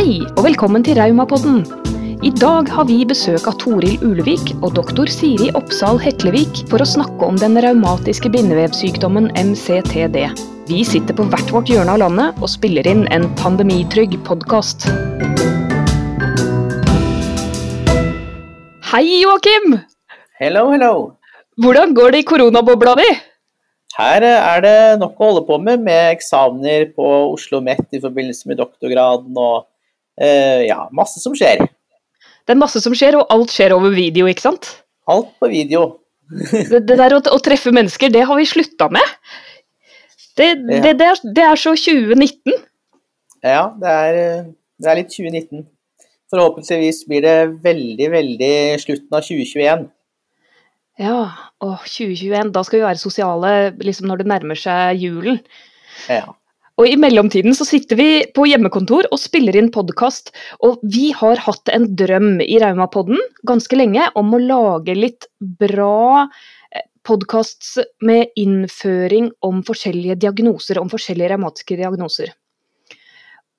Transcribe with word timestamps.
Hei, 0.00 0.22
og 0.32 0.46
velkommen 0.46 0.80
til 0.80 0.96
Raumapodden. 0.96 1.58
I 2.24 2.30
dag 2.32 2.70
har 2.72 2.86
vi 2.88 3.02
besøk 3.04 3.44
av 3.50 3.58
Toril 3.60 3.98
Ulevik 4.00 4.54
og 4.62 4.70
doktor 4.78 5.10
Siri 5.12 5.50
Oppsal 5.58 5.98
Heklevik 6.00 6.62
for 6.70 6.80
å 6.80 6.86
snakke 6.88 7.26
om 7.26 7.36
den 7.36 7.58
raumatiske 7.60 8.30
bindevevsykdommen 8.32 9.26
MCTD. 9.36 10.16
Vi 10.70 10.78
sitter 10.88 11.18
på 11.18 11.26
hvert 11.28 11.52
vårt 11.52 11.68
hjørne 11.68 11.92
av 11.92 12.00
landet 12.00 12.40
og 12.40 12.48
spiller 12.48 12.88
inn 12.88 13.04
en 13.12 13.28
pandemitrygg 13.42 14.16
podkast. 14.24 14.88
Hei, 18.94 19.04
Joakim! 19.20 19.82
Hello, 20.40 20.70
hello. 20.72 20.94
Hvordan 21.60 21.92
går 21.92 22.16
det 22.16 22.22
i 22.24 22.30
koronabobla 22.30 22.96
di? 23.02 23.10
Her 24.00 24.24
er 24.30 24.64
det 24.64 24.78
nok 25.02 25.20
å 25.20 25.28
holde 25.34 25.44
på 25.50 25.60
med, 25.60 25.84
med 25.84 26.14
eksamener 26.14 26.88
på 26.94 27.04
Oslo 27.34 27.60
OsloMet 27.60 27.84
i 27.92 28.00
forbindelse 28.00 28.48
med 28.48 28.64
doktorgraden 28.64 29.36
og 29.36 29.66
ja, 30.18 30.82
masse 30.96 31.22
som 31.22 31.36
skjer. 31.36 31.62
Det 32.46 32.54
er 32.56 32.60
masse 32.60 32.80
som 32.82 32.94
skjer, 32.96 33.18
og 33.20 33.30
alt 33.30 33.52
skjer 33.54 33.74
over 33.76 33.92
video, 33.94 34.26
ikke 34.30 34.48
sant? 34.48 34.72
Alt 35.10 35.30
på 35.38 35.50
video. 35.52 35.84
det, 36.30 36.82
det, 36.86 36.96
der 36.98 37.16
å, 37.16 37.20
å, 37.30 37.38
treffe 37.42 37.72
mennesker, 37.74 38.12
det 38.12 38.24
har 38.26 38.38
vi 38.38 38.46
slutta 38.48 38.88
med. 38.92 39.14
Det, 40.38 40.48
ja. 40.54 40.80
det, 40.82 40.90
er, 40.94 41.20
det, 41.22 41.44
er, 41.44 41.58
så 41.58 41.74
2019. 41.74 42.56
Ja, 43.44 43.64
det 43.80 43.94
er, 43.94 44.18
det 44.80 44.90
er 44.90 45.00
litt 45.00 45.14
2019. 45.14 45.64
Forhåpentligvis 46.30 47.04
blir 47.10 47.24
det 47.26 47.38
veldig, 47.64 48.10
veldig 48.12 48.52
slutten 48.82 49.16
av 49.16 49.24
2021. 49.26 49.88
Ja, 51.00 51.16
og 51.64 51.86
2021, 51.88 52.52
da 52.54 52.62
skal 52.66 52.80
vi 52.80 52.86
være 52.86 53.00
sosiale 53.00 53.52
liksom 53.80 54.10
når 54.10 54.22
det 54.22 54.30
nærmer 54.30 54.58
seg 54.58 55.00
julen. 55.00 55.40
Ja. 56.10 56.36
Og 56.80 56.88
i 56.88 56.96
mellomtiden 56.96 57.52
så 57.52 57.66
sitter 57.68 57.98
vi 57.98 58.08
på 58.32 58.46
hjemmekontor 58.48 59.04
og 59.12 59.20
spiller 59.20 59.58
inn 59.60 59.68
podkast. 59.74 60.30
Og 60.64 60.80
vi 60.80 61.10
har 61.12 61.42
hatt 61.44 61.68
en 61.74 61.84
drøm 61.92 62.38
i 62.40 62.56
Raumapodden 62.62 63.20
ganske 63.48 63.76
lenge 63.76 64.06
om 64.16 64.32
å 64.32 64.40
lage 64.40 64.94
litt 64.96 65.28
bra 65.60 66.24
eh, 66.24 66.86
podkast 67.04 67.74
med 68.00 68.32
innføring 68.40 69.28
om 69.44 69.60
forskjellige 69.66 70.22
diagnoser, 70.24 70.80
om 70.80 70.88
forskjellige 70.88 71.34
revmatiske 71.34 71.76
diagnoser. 71.82 72.32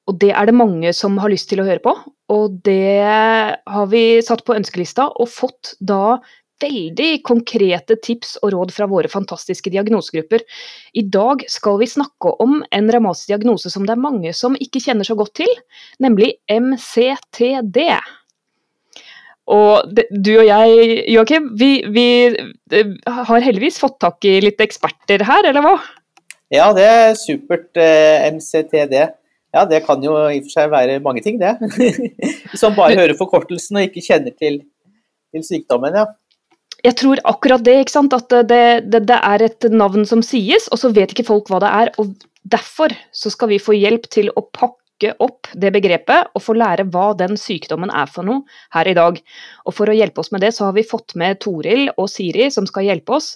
Og 0.09 0.17
det 0.17 0.31
er 0.33 0.49
det 0.49 0.57
mange 0.57 0.89
som 0.97 1.21
har 1.21 1.29
lyst 1.29 1.51
til 1.51 1.61
å 1.61 1.67
høre 1.67 1.83
på, 1.83 1.93
og 2.33 2.57
det 2.65 3.05
har 3.05 3.89
vi 3.91 4.05
satt 4.25 4.41
på 4.47 4.57
ønskelista 4.57 5.11
og 5.13 5.29
fått 5.29 5.75
da 5.77 6.17
veldig 6.61 7.21
konkrete 7.27 7.97
tips 8.03 8.37
og 8.41 8.53
råd 8.55 8.73
fra 8.75 8.87
våre 8.89 9.11
fantastiske 9.11 9.71
diagnosegrupper. 9.73 10.43
I 10.93 11.03
dag 11.03 11.43
skal 11.51 11.79
vi 11.81 11.89
snakke 11.89 12.33
om 12.43 12.61
en 12.63 12.89
revmatisk 12.93 13.31
diagnose 13.31 13.71
som 13.73 13.85
det 13.87 13.95
er 13.95 14.01
mange 14.01 14.33
som 14.37 14.57
ikke 14.59 14.83
kjenner 14.83 15.07
så 15.07 15.17
godt 15.19 15.35
til, 15.41 15.53
nemlig 16.03 16.33
MCTD. 16.51 17.79
Og 19.51 19.89
det, 19.91 20.05
du 20.11 20.35
og 20.37 20.45
jeg, 20.47 20.99
Joakim, 21.11 21.49
vi, 21.59 21.71
vi, 21.91 22.05
eh, 22.71 22.91
har 23.27 23.43
heldigvis 23.43 23.81
fått 23.81 23.97
tak 24.03 24.23
i 24.29 24.37
litt 24.43 24.61
eksperter 24.63 25.25
her, 25.27 25.49
eller 25.49 25.65
hva? 25.65 25.73
Ja, 26.51 26.69
det 26.75 26.85
er 26.85 27.17
supert. 27.19 27.71
Eh, 27.79 28.29
MCTD. 28.31 28.95
Ja, 29.51 29.65
det 29.67 29.81
kan 29.83 30.03
jo 30.03 30.13
i 30.31 30.39
og 30.39 30.45
for 30.45 30.53
seg 30.53 30.69
være 30.71 31.01
mange 31.03 31.23
ting, 31.25 31.41
det. 31.41 31.57
Som 32.61 32.77
bare 32.77 32.95
hører 32.95 33.17
forkortelsen 33.19 33.81
og 33.81 33.89
ikke 33.89 34.03
kjenner 34.05 34.35
til, 34.39 34.61
til 35.33 35.43
sykdommen, 35.43 35.97
ja 35.99 36.05
jeg 36.85 36.97
tror 36.97 37.21
akkurat 37.29 37.63
det, 37.65 37.77
ikke 37.83 37.93
sant? 37.93 38.13
at 38.15 38.29
det, 38.49 38.89
det, 38.89 39.05
det, 39.09 39.17
er 39.17 39.45
et 39.45 39.69
navn 39.73 40.05
som 40.09 40.23
sies, 40.25 40.67
og 40.71 40.81
så 40.81 40.91
vet 40.93 41.13
ikke 41.13 41.27
folk 41.27 41.51
hva 41.51 41.61
det 41.63 41.71
er. 41.71 41.91
og 42.01 42.13
Derfor 42.41 42.93
så 43.13 43.29
skal 43.29 43.51
vi 43.51 43.61
få 43.61 43.75
hjelp 43.77 44.07
til 44.09 44.31
å 44.33 44.41
pakke 44.41 45.11
opp 45.21 45.49
det 45.57 45.71
begrepet 45.73 46.33
og 46.33 46.41
få 46.41 46.55
lære 46.57 46.87
hva 46.93 47.11
den 47.17 47.37
sykdommen 47.37 47.93
er 47.93 48.09
for 48.09 48.25
noe 48.25 48.41
her 48.73 48.89
i 48.89 48.95
dag. 48.97 49.19
Og 49.65 49.77
For 49.77 49.89
å 49.89 49.97
hjelpe 49.97 50.23
oss 50.23 50.31
med 50.33 50.41
det, 50.41 50.53
så 50.57 50.67
har 50.67 50.77
vi 50.77 50.87
fått 50.87 51.13
med 51.21 51.39
Toril 51.41 51.91
og 51.95 52.09
Siri 52.09 52.49
som 52.53 52.65
skal 52.69 52.89
hjelpe 52.89 53.17
oss. 53.19 53.35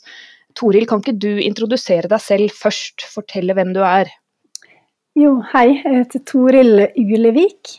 Toril, 0.57 0.87
kan 0.89 1.03
ikke 1.03 1.17
du 1.19 1.33
introdusere 1.43 2.09
deg 2.09 2.21
selv 2.23 2.53
først? 2.55 3.05
Fortelle 3.13 3.53
hvem 3.57 3.73
du 3.75 3.81
er. 3.85 4.09
Jo, 5.15 5.37
hei. 5.53 5.81
Jeg 5.83 6.01
heter 6.01 6.25
Toril 6.27 6.87
Ulevik. 6.97 7.77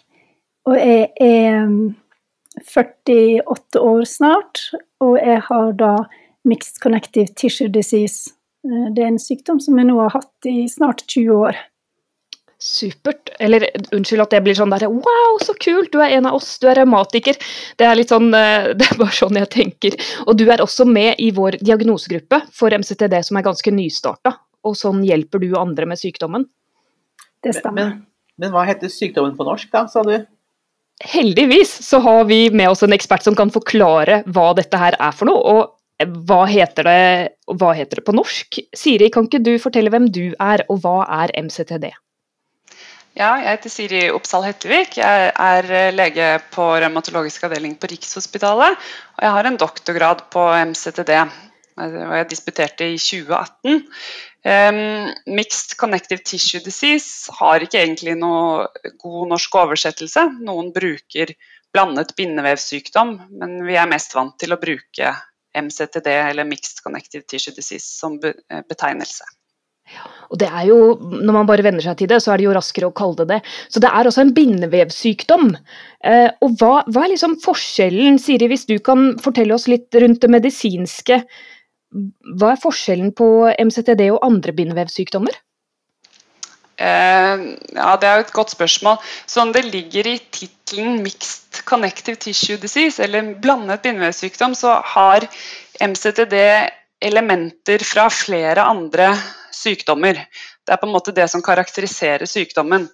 Og 0.66 0.78
jeg 0.78 1.10
er 1.22 1.66
48 2.64 3.80
år 3.80 4.04
snart, 4.08 4.62
og 5.04 5.18
jeg 5.20 5.42
har 5.48 5.72
da 5.76 5.92
mixed 6.46 6.80
connective 6.82 7.34
tissue 7.36 7.68
disease. 7.68 8.32
Eh, 8.64 8.92
det 8.94 9.04
er 9.04 9.12
en 9.12 9.22
sykdom 9.22 9.60
som 9.62 9.78
jeg 9.78 9.88
nå 9.88 9.96
har 10.00 10.14
hatt 10.16 10.48
i 10.48 10.66
snart 10.70 11.04
20 11.06 11.42
år. 11.48 11.58
Supert. 12.62 13.34
Eller 13.38 13.66
unnskyld 13.92 14.24
at 14.24 14.32
det 14.32 14.40
blir 14.46 14.56
sånn 14.56 14.72
der 14.72 14.86
Wow, 14.88 15.36
så 15.44 15.52
kult! 15.60 15.90
Du 15.92 16.00
er 16.00 16.14
en 16.16 16.28
av 16.30 16.38
oss, 16.38 16.54
du 16.62 16.70
er 16.70 16.78
revmatiker. 16.80 17.36
Det 17.76 17.84
er 17.84 17.98
litt 17.98 18.14
sånn, 18.14 18.30
eh, 18.34 18.72
det 18.78 18.88
er 18.88 19.00
bare 19.02 19.16
sånn 19.18 19.36
jeg 19.36 19.52
tenker. 19.52 19.98
Og 20.24 20.38
du 20.40 20.46
er 20.48 20.64
også 20.64 20.88
med 20.88 21.20
i 21.22 21.30
vår 21.36 21.60
diagnosegruppe 21.60 22.40
for 22.56 22.72
MCTD, 22.72 23.20
som 23.28 23.36
er 23.36 23.46
ganske 23.46 23.74
nystarta. 23.74 24.38
Og 24.66 24.78
sånn 24.78 25.04
hjelper 25.06 25.44
du 25.44 25.52
andre 25.60 25.86
med 25.86 26.00
sykdommen. 26.00 26.48
Det 27.44 27.52
stemmer. 27.58 27.92
Men, 27.92 28.00
men 28.40 28.56
hva 28.56 28.64
heter 28.66 28.90
sykdommen 28.90 29.36
på 29.36 29.46
norsk, 29.46 29.68
da, 29.70 29.84
sa 29.92 30.02
du? 30.06 30.16
Heldigvis 31.04 31.82
så 31.82 32.00
har 32.04 32.24
vi 32.24 32.50
med 32.50 32.70
oss 32.70 32.82
en 32.82 32.94
ekspert 32.96 33.24
som 33.26 33.36
kan 33.36 33.52
forklare 33.52 34.22
hva 34.26 34.52
dette 34.56 34.80
her 34.80 34.96
er 34.98 35.12
for 35.16 35.28
noe. 35.28 35.42
Og 35.56 36.16
hva 36.28 36.42
heter 36.48 36.88
det, 36.88 37.04
hva 37.56 37.72
heter 37.76 38.00
det 38.00 38.06
på 38.06 38.16
norsk? 38.16 38.58
Siri, 38.76 39.08
kan 39.12 39.28
ikke 39.28 39.44
du 39.44 39.54
fortelle 39.60 39.92
hvem 39.92 40.10
du 40.12 40.26
er, 40.32 40.64
og 40.68 40.82
hva 40.84 40.98
er 41.22 41.32
MCTD? 41.40 41.88
Ja, 43.16 43.30
jeg 43.40 43.48
heter 43.48 43.72
Siri 43.72 44.00
Oppsal 44.12 44.44
Hettevik. 44.44 44.98
Jeg 45.00 45.30
er 45.32 45.92
lege 45.96 46.34
på 46.52 46.66
revmatologisk 46.82 47.46
avdeling 47.48 47.72
på 47.80 47.88
Rikshospitalet. 47.88 48.76
Og 49.16 49.24
jeg 49.24 49.32
har 49.38 49.48
en 49.48 49.56
doktorgrad 49.56 50.26
på 50.34 50.44
MCTD. 50.68 51.14
Og 51.76 52.16
jeg 52.16 52.28
disputerte 52.30 52.88
i 52.88 52.96
2018. 53.00 53.82
Um, 54.46 55.10
mixed 55.34 55.74
connective 55.80 56.22
tissue 56.24 56.62
disease 56.64 57.32
har 57.40 57.64
ikke 57.64 57.80
egentlig 57.82 58.14
noe 58.20 58.68
god 59.02 59.32
norsk 59.32 59.58
oversettelse. 59.60 60.28
Noen 60.46 60.70
bruker 60.74 61.34
blandet 61.74 62.14
bindevevsykdom, 62.16 63.16
men 63.40 63.56
vi 63.66 63.76
er 63.76 63.90
mest 63.90 64.14
vant 64.16 64.36
til 64.40 64.54
å 64.54 64.60
bruke 64.60 65.14
MCTD 65.56 66.08
eller 66.12 66.48
mixed 66.48 66.80
connective 66.84 67.26
tissue 67.28 67.54
disease 67.56 67.88
som 67.88 68.16
eh, 68.22 68.62
betegnelse. 68.68 69.26
Og 70.32 70.38
det 70.40 70.48
er 70.50 70.64
jo, 70.66 70.78
Når 70.98 71.34
man 71.34 71.46
bare 71.46 71.62
venner 71.62 71.84
seg 71.84 71.98
til 72.00 72.10
det, 72.10 72.18
så 72.22 72.32
er 72.32 72.40
det 72.40 72.48
jo 72.48 72.54
raskere 72.56 72.88
å 72.88 72.94
kalle 72.96 73.22
det 73.22 73.28
det. 73.36 73.40
Så 73.70 73.82
det 73.82 73.90
er 73.90 74.08
også 74.08 74.24
en 74.24 74.32
bindevevsykdom. 74.34 75.52
Eh, 76.02 76.30
og 76.42 76.56
hva, 76.60 76.80
hva, 76.90 77.04
er 77.04 77.12
liksom 77.14 77.38
forskjellen, 77.44 78.18
Siri, 78.22 78.48
hvis 78.50 78.66
du 78.66 78.78
kan 78.82 79.12
fortelle 79.22 79.54
oss 79.54 79.68
litt 79.70 79.94
rundt 79.94 80.24
det 80.24 80.32
medisinske 80.32 81.20
hva 81.94 82.52
er 82.52 82.62
forskjellen 82.62 83.12
på 83.16 83.28
MCTD 83.62 84.08
og 84.10 84.24
andre 84.26 84.54
bindevevsykdommer? 84.56 85.36
Uh, 86.76 87.56
ja, 87.72 87.96
Det 87.96 88.08
er 88.08 88.18
jo 88.18 88.24
et 88.26 88.34
godt 88.36 88.52
spørsmål. 88.52 88.98
Sånn 89.26 89.52
Det 89.52 89.64
ligger 89.64 90.10
i 90.10 90.18
tittelen 90.18 91.00
'Mixed 91.00 91.62
Connective 91.64 92.16
Tissue 92.20 92.58
Disease', 92.60 93.00
eller 93.02 93.34
blandet 93.40 93.82
bindevevsykdom, 93.82 94.54
så 94.54 94.82
har 94.84 95.24
MCTD 95.80 96.36
elementer 97.00 97.78
fra 97.84 98.10
flere 98.10 98.62
andre 98.62 99.14
sykdommer. 99.52 100.20
Det 100.66 100.72
er 100.72 100.76
på 100.76 100.86
en 100.88 100.92
måte 100.92 101.14
det 101.14 101.30
som 101.30 101.42
karakteriserer 101.42 102.26
sykdommen. 102.26 102.88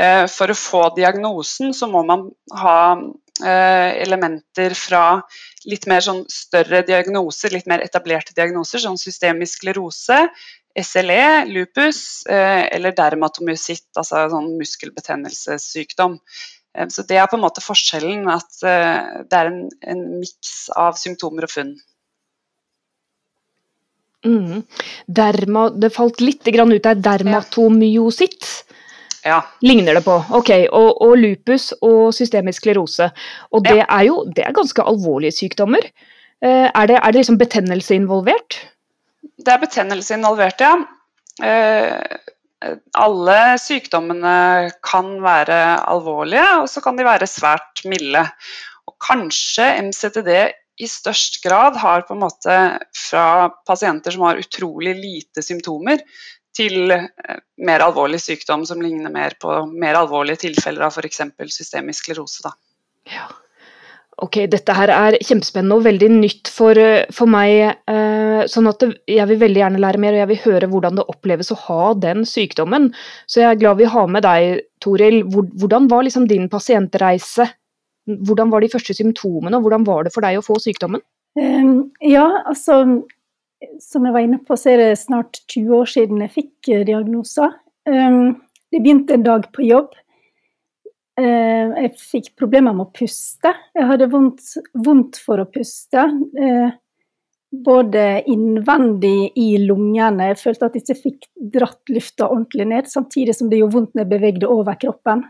Uh, 0.00 0.24
for 0.26 0.48
å 0.48 0.56
få 0.56 0.82
diagnosen 0.96 1.74
så 1.74 1.90
må 1.90 2.06
man 2.06 2.30
ha 2.56 2.96
elementer 3.44 4.74
fra 4.78 5.20
litt 5.66 5.86
mer 5.90 6.04
sånn 6.04 6.22
større 6.30 6.82
diagnoser, 6.86 7.52
litt 7.52 7.66
mer 7.70 7.82
etablerte 7.84 8.34
diagnoser, 8.36 8.82
sånn 8.82 9.00
systemisk 9.00 9.60
sklerose, 9.60 10.20
SLE, 10.76 11.46
lupus 11.48 12.26
eh, 12.28 12.66
eller 12.76 12.94
dermatomyositt, 12.96 13.88
altså 13.96 14.26
sånn 14.32 14.52
muskelbetennelsessykdom. 14.60 16.18
Eh, 16.76 16.88
så 16.92 17.02
Det 17.08 17.16
er 17.16 17.28
på 17.30 17.38
en 17.38 17.44
måte 17.46 17.64
forskjellen, 17.64 18.28
at 18.28 18.62
eh, 18.62 19.24
det 19.24 19.40
er 19.40 19.52
en, 19.52 19.60
en 19.80 20.06
miks 20.20 20.68
av 20.76 20.98
symptomer 21.00 21.48
og 21.48 21.54
funn. 21.54 21.76
Mm. 24.26 24.62
Derma, 25.06 25.68
det 25.70 25.94
falt 25.94 26.20
litt 26.20 26.46
ut 26.46 26.82
der. 26.82 26.98
Dermatomyositt. 26.98 28.65
Ja. 29.26 29.40
Ligner 29.60 29.98
det 29.98 30.04
på. 30.06 30.14
Ok, 30.38 30.52
og, 30.70 31.00
og 31.02 31.16
lupus 31.18 31.72
og 31.82 32.14
systemisk 32.14 32.62
sklerose. 32.62 33.10
Og 33.50 33.64
det 33.66 33.80
ja. 33.80 33.88
er 33.98 34.06
jo 34.06 34.20
det 34.30 34.44
er 34.46 34.54
ganske 34.54 34.84
alvorlige 34.86 35.34
sykdommer. 35.34 35.82
Uh, 36.44 36.68
er, 36.68 36.86
det, 36.86 37.00
er, 37.00 37.10
det, 37.10 37.22
liksom 37.22 37.40
betennelse 37.40 37.96
involvert? 37.98 38.60
Det 39.36 39.50
er 39.50 39.62
betennelse 39.62 40.14
involvert, 40.14 40.62
ja. 40.62 40.76
Uh, 41.42 42.76
alle 42.96 43.38
sykdommene 43.60 44.36
kan 44.84 45.10
være 45.24 45.58
alvorlige, 45.90 46.46
og 46.62 46.70
så 46.70 46.82
kan 46.84 46.96
de 46.98 47.06
være 47.06 47.28
svært 47.28 47.82
milde. 47.88 48.22
Og 48.86 48.94
kanskje 49.02 49.66
MCTD 49.88 50.30
i 50.76 50.88
størst 50.90 51.40
grad 51.44 51.78
har 51.80 52.04
på 52.06 52.14
en 52.14 52.22
måte 52.22 52.56
fra 53.08 53.48
pasienter 53.68 54.12
som 54.12 54.26
har 54.26 54.40
utrolig 54.40 54.94
lite 54.98 55.44
symptomer, 55.44 56.02
til 56.56 56.92
eh, 56.94 57.40
mer 57.68 57.84
alvorlig 57.84 58.20
sykdom 58.22 58.64
som 58.68 58.82
ligner 58.82 59.12
mer 59.12 59.36
på 59.40 59.58
mer 59.72 59.98
alvorlige 60.00 60.46
tilfeller 60.46 60.86
av 60.86 60.96
f.eks. 60.96 61.22
systemisk 61.52 62.06
sklerose. 62.06 62.44
Da. 62.46 62.54
Ja. 63.12 63.26
Ok, 64.24 64.38
dette 64.48 64.72
her 64.72 64.88
er 64.88 65.18
kjempespennende 65.20 65.76
og 65.76 65.84
veldig 65.84 66.08
nytt 66.14 66.48
for, 66.48 66.78
for 67.12 67.28
meg. 67.28 67.82
Eh, 67.92 68.46
sånn 68.48 68.70
at 68.70 68.86
jeg 69.12 69.28
vil 69.28 69.40
veldig 69.42 69.60
gjerne 69.60 69.82
lære 69.82 70.00
mer, 70.00 70.16
og 70.16 70.22
jeg 70.22 70.30
vil 70.30 70.40
høre 70.46 70.70
hvordan 70.72 70.96
det 70.96 71.04
oppleves 71.12 71.52
å 71.52 71.58
ha 71.66 71.90
den 72.00 72.24
sykdommen. 72.28 72.88
Så 73.28 73.42
jeg 73.42 73.50
er 73.50 73.60
glad 73.60 73.82
vi 73.82 73.90
har 73.92 74.08
med 74.08 74.24
deg, 74.24 74.64
Toril. 74.80 75.20
Hvordan 75.28 75.90
var 75.92 76.06
liksom 76.06 76.24
din 76.30 76.48
pasientreise? 76.52 77.50
Hvordan 78.06 78.54
var 78.54 78.64
de 78.64 78.72
første 78.72 78.96
symptomene, 78.96 79.58
og 79.58 79.66
hvordan 79.66 79.84
var 79.84 80.06
det 80.06 80.14
for 80.14 80.24
deg 80.24 80.40
å 80.40 80.46
få 80.46 80.56
sykdommen? 80.64 81.04
Um, 81.36 81.90
ja, 82.00 82.24
altså 82.48 82.80
som 83.80 84.06
jeg 84.06 84.14
var 84.14 84.24
inne 84.24 84.40
på, 84.44 84.56
så 84.58 84.72
er 84.72 84.82
det 84.82 84.98
snart 85.00 85.40
20 85.52 85.76
år 85.78 85.92
siden 85.92 86.24
jeg 86.24 86.34
fikk 86.34 86.72
eh, 86.72 86.84
diagnoser. 86.88 87.54
Um, 87.88 88.36
det 88.72 88.82
begynte 88.82 89.16
en 89.16 89.26
dag 89.26 89.46
på 89.54 89.66
jobb. 89.66 89.94
Uh, 91.16 91.72
jeg 91.80 91.92
fikk 92.00 92.32
problemer 92.38 92.76
med 92.76 92.88
å 92.88 92.96
puste. 92.96 93.54
Jeg 93.76 93.88
hadde 93.88 94.10
vondt, 94.12 94.56
vondt 94.84 95.20
for 95.22 95.40
å 95.40 95.48
puste. 95.48 96.04
Uh, 96.36 96.74
både 97.66 98.02
innvendig 98.28 99.30
i 99.40 99.48
lungene. 99.62 100.32
Jeg 100.32 100.42
følte 100.42 100.68
at 100.68 100.76
jeg 100.76 100.84
ikke 100.84 101.00
fikk 101.06 101.30
dratt 101.54 101.94
lufta 101.94 102.28
ordentlig 102.28 102.66
ned, 102.68 102.90
samtidig 102.90 103.36
som 103.38 103.48
det 103.48 103.62
gjorde 103.62 103.78
vondt 103.78 103.96
når 103.96 104.04
jeg 104.04 104.12
bevegde 104.12 104.50
over 104.52 104.76
kroppen. 104.82 105.24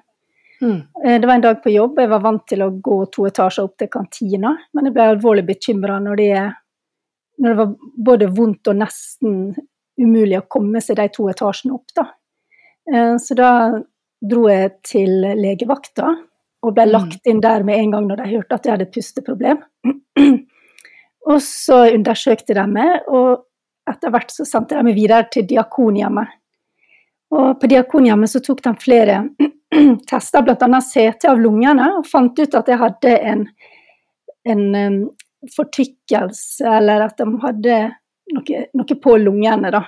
Mm. 0.56 0.78
Det 1.04 1.28
var 1.28 1.34
en 1.34 1.44
dag 1.44 1.58
på 1.62 1.70
jobb. 1.70 2.00
Jeg 2.00 2.08
var 2.10 2.22
vant 2.24 2.42
til 2.48 2.64
å 2.64 2.70
gå 2.82 2.96
to 3.12 3.26
etasjer 3.28 3.68
opp 3.68 3.76
til 3.78 3.90
kantina, 3.92 4.54
men 4.74 4.88
jeg 4.88 4.96
ble 4.96 5.10
alvorlig 5.12 5.44
bekymra 5.46 6.00
når 6.02 6.18
det 6.18 6.30
når 7.38 7.50
det 7.52 7.58
var 7.60 7.74
både 8.08 8.30
vondt 8.36 8.70
og 8.70 8.78
nesten 8.80 9.34
umulig 10.00 10.38
å 10.38 10.46
komme 10.50 10.80
seg 10.84 10.98
de 11.00 11.08
to 11.12 11.28
etasjene 11.32 11.76
opp. 11.76 11.92
Da. 11.96 12.06
Eh, 12.92 13.14
så 13.22 13.36
da 13.38 13.50
dro 14.26 14.46
jeg 14.48 14.72
til 14.86 15.20
legevakta 15.36 16.14
og 16.66 16.74
ble 16.74 16.86
mm. 16.88 16.92
lagt 16.92 17.28
inn 17.28 17.42
der 17.44 17.64
med 17.66 17.80
en 17.80 17.94
gang 17.94 18.08
når 18.08 18.22
de 18.22 18.30
hørte 18.34 18.56
at 18.56 18.66
jeg 18.66 18.74
hadde 18.74 18.88
et 18.88 18.96
pusteproblem. 18.96 19.62
Og 21.26 21.42
så 21.42 21.80
undersøkte 21.90 22.54
de 22.54 22.62
meg, 22.70 23.06
og 23.10 23.48
etter 23.90 24.12
hvert 24.14 24.30
så 24.30 24.44
sendte 24.46 24.76
de 24.78 24.84
meg 24.86 24.94
videre 24.94 25.26
til 25.34 25.42
Diakonhjemmet. 25.50 26.36
Og 27.34 27.48
på 27.58 27.70
Diakonhjemmet 27.70 28.30
så 28.30 28.38
tok 28.46 28.62
de 28.62 28.72
flere 28.78 29.16
tester, 30.10 30.44
bl.a. 30.46 30.80
CT 30.86 31.26
av 31.32 31.42
lungene, 31.42 31.88
og 31.98 32.06
fant 32.06 32.38
ut 32.38 32.54
at 32.54 32.70
jeg 32.70 32.78
hadde 32.78 33.16
en, 33.32 33.42
en 34.46 34.62
fortykkelse, 35.54 36.66
eller 36.78 37.06
at 37.06 37.18
de 37.20 37.26
hadde 37.42 37.76
noe, 38.34 38.62
noe 38.76 38.98
på 39.02 39.16
lungene, 39.22 39.72
da. 39.74 39.82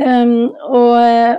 Um, 0.00 0.48
og 0.72 0.94
eh, 1.02 1.34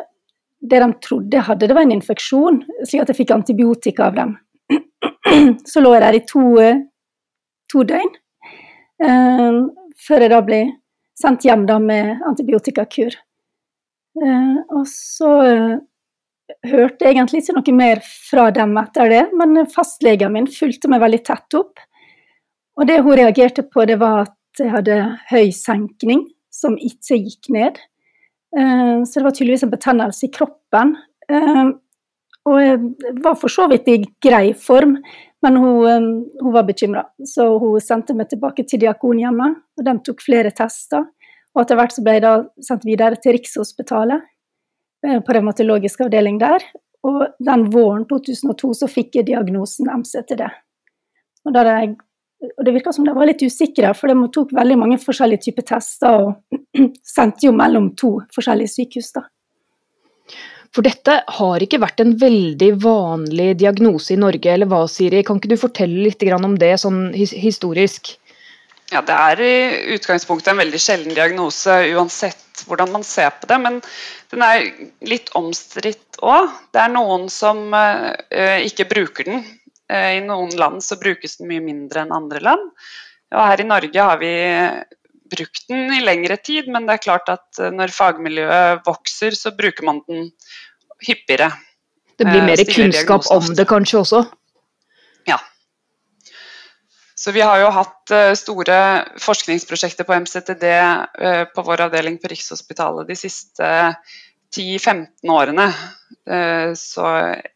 det 0.64 0.80
de 0.80 0.90
trodde 1.04 1.46
hadde, 1.48 1.68
det 1.68 1.76
var 1.76 1.88
en 1.88 1.96
infeksjon, 1.96 2.62
slik 2.86 3.02
at 3.04 3.12
jeg 3.12 3.20
fikk 3.24 3.34
antibiotika 3.36 4.08
av 4.12 4.20
dem. 4.20 4.36
Så 5.72 5.84
lå 5.84 5.94
jeg 5.96 6.04
der 6.06 6.18
i 6.20 6.26
to, 6.30 6.44
to 7.74 7.86
døgn, 7.90 8.14
um, 9.04 9.64
før 10.00 10.26
jeg 10.26 10.34
da 10.34 10.42
ble 10.46 10.62
sendt 11.20 11.48
hjem 11.48 11.66
da 11.70 11.80
med 11.82 12.22
antibiotikakur. 12.28 13.16
Uh, 14.14 14.60
og 14.70 14.86
så 14.90 15.30
uh, 15.42 15.78
hørte 16.70 17.06
jeg 17.06 17.16
egentlig 17.16 17.42
ikke 17.42 17.56
noe 17.58 17.76
mer 17.76 18.02
fra 18.06 18.50
dem 18.54 18.76
etter 18.82 19.10
det, 19.10 19.24
men 19.40 19.64
fastlegen 19.72 20.36
min 20.36 20.50
fulgte 20.52 20.92
meg 20.92 21.02
veldig 21.04 21.22
tett 21.26 21.58
opp. 21.60 21.82
Og 22.80 22.88
det 22.90 23.02
hun 23.06 23.18
reagerte 23.18 23.64
på, 23.64 23.86
det 23.86 24.00
var 24.02 24.26
at 24.26 24.62
jeg 24.62 24.72
hadde 24.74 24.98
høy 25.30 25.52
senkning, 25.56 26.26
som 26.54 26.78
ikke 26.78 27.20
gikk 27.22 27.50
ned. 27.54 27.80
Eh, 28.58 29.04
så 29.06 29.20
det 29.20 29.26
var 29.26 29.36
tydeligvis 29.36 29.66
en 29.66 29.74
betennelse 29.74 30.28
i 30.28 30.32
kroppen. 30.34 30.96
Eh, 31.30 31.72
og 32.44 32.60
jeg 32.60 32.80
var 33.24 33.38
for 33.40 33.52
så 33.52 33.68
vidt 33.72 33.88
i 33.90 34.02
grei 34.22 34.52
form, 34.58 34.98
men 35.46 35.58
hun, 35.58 35.86
eh, 35.90 36.10
hun 36.42 36.54
var 36.54 36.68
bekymra. 36.70 37.06
Så 37.26 37.48
hun 37.62 37.80
sendte 37.82 38.16
meg 38.18 38.30
tilbake 38.30 38.66
til 38.68 38.84
Diakonhjemmet, 38.84 39.62
og 39.78 39.86
de 39.86 39.98
tok 40.06 40.22
flere 40.22 40.52
tester. 40.52 41.06
Og 41.54 41.62
etter 41.62 41.78
hvert 41.78 41.94
så 41.94 42.04
ble 42.06 42.18
jeg 42.18 42.26
da 42.26 42.36
sendt 42.62 42.86
videre 42.86 43.20
til 43.22 43.38
Rikshospitalet, 43.38 44.30
på 45.04 45.34
revmatologisk 45.36 46.06
avdeling 46.06 46.38
der. 46.40 46.64
Og 47.04 47.26
den 47.44 47.66
våren 47.74 48.06
2002 48.08 48.70
så 48.80 48.88
fikk 48.88 49.18
jeg 49.18 49.28
diagnosen 49.28 49.90
MCTD. 49.92 50.46
Og 51.44 51.52
da 51.52 51.60
hadde 51.60 51.74
jeg 51.82 51.98
og 52.44 52.66
det 52.66 52.74
virka 52.76 52.92
som 52.94 53.06
de 53.08 53.14
var 53.16 53.30
litt 53.30 53.44
usikre, 53.44 53.94
for 53.96 54.12
de 54.12 54.32
tok 54.36 54.52
veldig 54.56 54.80
mange 54.80 55.00
forskjellige 55.02 55.48
typer 55.48 55.68
tester 55.74 56.26
og 56.28 56.58
sendte 57.16 57.48
jo 57.48 57.54
mellom 57.56 57.94
to 58.00 58.18
forskjellige 58.36 58.74
sykehus. 58.76 59.14
da. 59.16 59.28
For 60.74 60.86
dette 60.86 61.20
har 61.38 61.64
ikke 61.64 61.82
vært 61.84 62.02
en 62.02 62.16
veldig 62.18 62.72
vanlig 62.82 63.52
diagnose 63.62 64.16
i 64.16 64.20
Norge, 64.20 64.50
eller 64.50 64.70
hva, 64.70 64.82
Siri? 64.90 65.22
Kan 65.26 65.40
ikke 65.40 65.54
du 65.54 65.60
fortelle 65.62 66.08
litt 66.08 66.26
om 66.34 66.58
det 66.60 66.74
sånn 66.82 67.14
historisk? 67.14 68.16
Ja, 68.92 69.02
Det 69.02 69.14
er 69.14 69.40
i 69.42 69.96
utgangspunktet 69.96 70.52
en 70.52 70.60
veldig 70.62 70.80
sjelden 70.82 71.16
diagnose 71.16 71.78
uansett 71.94 72.66
hvordan 72.68 72.92
man 72.92 73.04
ser 73.04 73.32
på 73.40 73.48
det. 73.50 73.58
Men 73.62 73.80
den 74.34 74.42
er 74.46 74.66
litt 75.02 75.32
omstridt 75.38 76.20
òg. 76.22 76.50
Det 76.74 76.82
er 76.82 76.94
noen 76.94 77.30
som 77.30 77.70
uh, 77.74 78.14
ikke 78.66 78.90
bruker 78.90 79.30
den 79.30 79.42
Eh, 79.42 79.63
I 79.92 80.22
noen 80.24 80.54
land 80.58 80.84
så 80.84 80.96
brukes 80.98 81.38
den 81.40 81.50
mye 81.50 81.62
mindre 81.62 82.06
enn 82.06 82.14
andre 82.16 82.40
land. 82.42 82.70
Og 83.34 83.42
her 83.42 83.62
i 83.64 83.68
Norge 83.68 84.06
har 84.08 84.20
vi 84.22 84.34
brukt 85.34 85.68
den 85.70 85.94
i 85.94 86.02
lengre 86.04 86.38
tid, 86.38 86.70
men 86.72 86.88
det 86.88 86.98
er 86.98 87.06
klart 87.08 87.32
at 87.34 87.62
eh, 87.62 87.74
når 87.74 87.94
fagmiljøet 87.96 88.84
vokser, 88.88 89.38
så 89.38 89.54
bruker 89.58 89.88
man 89.88 90.04
den 90.08 90.30
hyppigere. 91.04 91.52
Det 92.20 92.28
blir 92.30 92.46
mer 92.46 92.62
eh, 92.62 92.70
kunnskap 92.70 93.28
om 93.34 93.50
det 93.58 93.66
kanskje 93.70 94.02
også? 94.04 94.22
Ja. 95.30 95.40
Så 97.18 97.34
vi 97.34 97.42
har 97.42 97.62
jo 97.62 97.72
hatt 97.74 98.14
store 98.36 98.78
forskningsprosjekter 99.24 100.06
på 100.08 100.16
MCTD 100.26 100.66
på 101.56 101.64
vår 101.64 101.86
avdeling 101.86 102.18
på 102.20 102.28
Rikshospitalet 102.34 103.08
de 103.08 103.16
siste 103.16 103.70
10-15 104.52 105.32
årene. 105.32 105.70
Så 106.76 107.06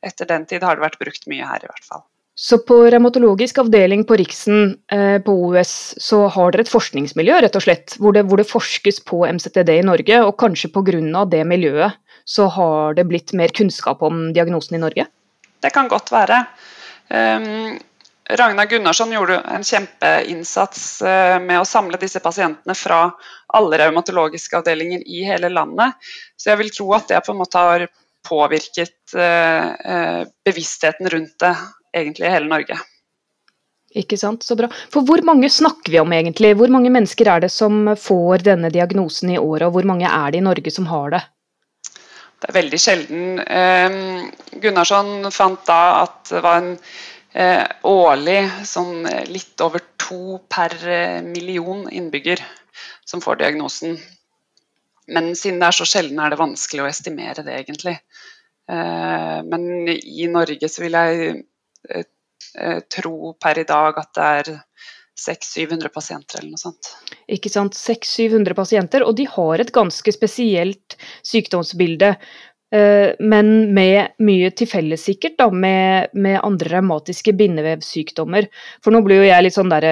etter 0.08 0.30
den 0.30 0.48
tid 0.48 0.64
har 0.64 0.78
det 0.78 0.86
vært 0.86 1.02
brukt 1.02 1.28
mye 1.28 1.50
her, 1.50 1.66
i 1.66 1.68
hvert 1.68 1.90
fall. 1.90 2.06
Så 2.38 2.60
på 2.62 2.76
revmatologisk 2.86 3.58
avdeling 3.64 4.04
på 4.06 4.14
Riksen 4.20 4.76
eh, 4.94 5.18
på 5.26 5.34
OUS 5.34 5.72
så 5.98 6.20
har 6.30 6.52
dere 6.54 6.68
et 6.68 6.70
forskningsmiljø 6.70 7.40
rett 7.42 7.56
og 7.58 7.64
slett, 7.66 7.96
hvor 7.98 8.14
det, 8.14 8.28
hvor 8.30 8.38
det 8.38 8.46
forskes 8.46 9.00
på 9.10 9.24
MCTD 9.26 9.72
i 9.74 9.86
Norge. 9.88 10.20
Og 10.22 10.36
kanskje 10.38 10.70
pga. 10.70 11.24
det 11.26 11.42
miljøet 11.50 11.98
så 12.30 12.46
har 12.54 12.94
det 12.94 13.08
blitt 13.10 13.34
mer 13.34 13.50
kunnskap 13.50 14.04
om 14.06 14.28
diagnosen 14.38 14.78
i 14.78 14.82
Norge? 14.84 15.08
Det 15.66 15.72
kan 15.74 15.90
godt 15.90 16.12
være. 16.14 16.44
Um, 17.10 17.80
Ragnar 18.30 18.70
Gunnarsson 18.70 19.16
gjorde 19.16 19.40
en 19.42 19.66
kjempeinnsats 19.66 20.84
uh, 21.02 21.40
med 21.42 21.64
å 21.64 21.66
samle 21.66 21.98
disse 21.98 22.22
pasientene 22.22 22.76
fra 22.78 23.00
alle 23.58 23.82
revmatologiske 23.82 24.60
avdelinger 24.60 25.02
i 25.08 25.24
hele 25.26 25.50
landet. 25.50 25.98
Så 26.38 26.52
jeg 26.52 26.62
vil 26.62 26.70
tro 26.76 26.92
at 27.00 27.10
det 27.10 27.24
på 27.26 27.34
en 27.34 27.42
måte 27.42 27.66
har 27.66 27.88
påvirket 28.28 29.18
uh, 29.18 29.74
uh, 29.74 30.22
bevisstheten 30.46 31.10
rundt 31.16 31.34
det 31.42 31.56
egentlig 32.02 32.30
i 32.30 32.36
hele 32.36 32.52
Norge. 32.52 32.80
Ikke 33.96 34.18
sant, 34.20 34.44
så 34.44 34.58
bra. 34.60 34.68
For 34.92 35.06
hvor 35.08 35.22
mange 35.26 35.50
snakker 35.52 35.94
vi 35.94 36.02
om 36.02 36.12
egentlig? 36.14 36.54
Hvor 36.60 36.72
mange 36.74 36.92
mennesker 36.94 37.30
er 37.32 37.46
det 37.46 37.52
som 37.54 37.94
får 37.98 38.44
denne 38.50 38.72
diagnosen 38.74 39.32
i 39.32 39.40
året, 39.40 39.70
og 39.70 39.78
hvor 39.78 39.88
mange 39.88 40.10
er 40.10 40.34
det 40.34 40.42
i 40.42 40.46
Norge 40.46 40.74
som 40.74 40.90
har 40.92 41.16
det? 41.16 41.22
Det 42.38 42.52
er 42.52 42.58
veldig 42.60 42.80
sjelden. 42.82 43.40
Eh, 43.42 44.60
Gunnarsson 44.62 45.32
fant 45.34 45.64
da 45.66 45.80
at 46.04 46.20
det 46.30 46.44
var 46.46 46.60
en 46.60 46.70
eh, 47.34 47.64
årlig 47.88 48.42
sånn 48.68 49.08
litt 49.32 49.66
over 49.66 49.82
to 49.98 50.38
per 50.52 50.76
eh, 50.84 51.24
million 51.26 51.88
innbygger 51.90 52.44
som 53.08 53.24
får 53.24 53.42
diagnosen. 53.42 53.98
Men 55.08 55.32
siden 55.40 55.64
det 55.64 55.72
er 55.72 55.80
så 55.80 55.88
sjelden, 55.88 56.20
er 56.20 56.36
det 56.36 56.44
vanskelig 56.44 56.84
å 56.84 56.90
estimere 56.92 57.42
det, 57.48 57.62
egentlig. 57.64 57.94
Men 58.68 59.88
i 59.88 60.26
Norge 60.28 60.68
så 60.68 60.82
vil 60.84 60.98
jeg 61.00 61.38
Eh, 61.38 61.38
eh, 61.38 61.57
tro 62.90 63.34
per 63.42 63.60
i 63.62 63.66
dag 63.68 63.98
at 64.02 64.10
det 64.18 64.28
er 64.40 64.50
600-700 65.18 65.90
pasienter 65.94 66.42
eller 66.42 66.54
noe 66.54 66.62
sånt. 66.62 66.92
Ikke 67.34 67.50
sant. 67.52 67.78
600-700 67.78 68.58
pasienter, 68.58 69.06
og 69.06 69.18
de 69.18 69.26
har 69.30 69.64
et 69.64 69.74
ganske 69.74 70.14
spesielt 70.14 70.98
sykdomsbilde. 71.26 72.14
Eh, 72.76 73.16
men 73.24 73.74
med 73.74 74.18
mye 74.28 74.52
til 74.58 74.70
felles, 74.70 75.06
sikkert, 75.08 75.38
da, 75.40 75.50
med, 75.50 76.14
med 76.14 76.40
andre 76.44 76.76
revmatiske 76.76 77.34
bindevevsykdommer. 77.40 78.50
For 78.84 78.94
nå 78.94 79.02
blir 79.06 79.24
jo 79.24 79.30
jeg 79.30 79.46
litt 79.46 79.58
sånn 79.58 79.74
der 79.74 79.88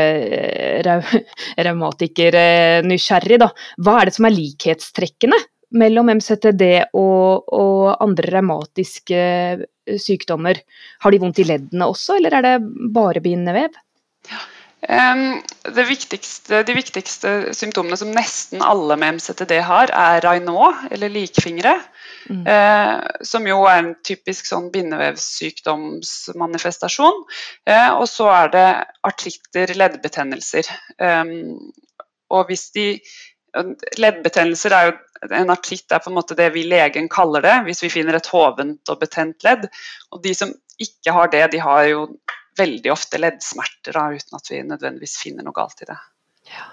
revmatiker-nysgjerrig, 1.70 3.42
da. 3.42 3.50
Hva 3.82 4.00
er 4.00 4.12
det 4.12 4.18
som 4.20 4.30
er 4.30 4.38
likhetstrekkene 4.38 5.40
mellom 5.76 6.12
MCTD 6.14 6.64
og, 6.96 7.50
og 7.56 7.96
andre 8.04 8.38
revmatiske 8.38 9.24
eh, 9.24 9.66
sykdommer. 10.02 10.60
Har 11.04 11.14
de 11.14 11.22
vondt 11.22 11.42
i 11.42 11.48
leddene 11.48 11.90
også, 11.92 12.20
eller 12.20 12.38
er 12.38 12.46
det 12.46 12.56
bare 12.96 13.24
bindevev? 13.24 13.74
Det 14.86 15.86
viktigste, 15.90 16.60
de 16.68 16.74
viktigste 16.78 17.30
symptomene 17.58 17.98
som 17.98 18.12
nesten 18.14 18.62
alle 18.62 18.94
med 19.02 19.18
MCTD 19.18 19.56
har, 19.66 19.90
er 19.90 20.22
Raynaud, 20.22 20.76
eller 20.94 21.10
likfingre. 21.10 21.80
Mm. 22.30 22.46
Eh, 22.50 23.00
som 23.26 23.48
jo 23.50 23.66
er 23.70 23.78
en 23.80 23.96
typisk 24.06 24.46
sånn 24.50 24.72
bindevevssykdomsmanifestasjon. 24.74 27.24
Eh, 27.66 27.92
og 27.98 28.08
så 28.10 28.30
er 28.34 28.50
det 28.54 28.86
artritter, 29.10 29.74
leddbetennelser. 29.78 30.66
Og 32.36 32.42
hvis 32.50 32.66
de 32.76 32.88
Leddbetennelser 33.56 34.72
er 34.76 34.84
jo 34.90 34.94
En 35.34 35.54
artritt 35.54 35.92
er 35.92 36.04
på 36.04 36.12
en 36.12 36.18
måte 36.18 36.38
det 36.38 36.52
vi 36.56 36.66
legen 36.70 37.10
kaller 37.12 37.46
det, 37.46 37.56
hvis 37.68 37.84
vi 37.86 37.92
finner 37.94 38.18
et 38.18 38.30
hovent 38.34 38.92
og 38.92 39.02
betent 39.02 39.46
ledd. 39.48 39.68
Og 40.14 40.22
de 40.24 40.36
som 40.38 40.54
ikke 40.82 41.14
har 41.16 41.32
det, 41.34 41.46
de 41.56 41.62
har 41.64 41.86
jo 41.90 42.08
veldig 42.60 42.92
ofte 42.94 43.20
leddsmerter, 43.20 43.96
da, 43.96 44.08
uten 44.16 44.40
at 44.40 44.52
vi 44.52 44.64
nødvendigvis 44.64 45.20
finner 45.24 45.46
noe 45.46 45.56
galt 45.56 45.84
i 45.84 45.90
det. 45.90 45.98
Ja. 46.52 46.68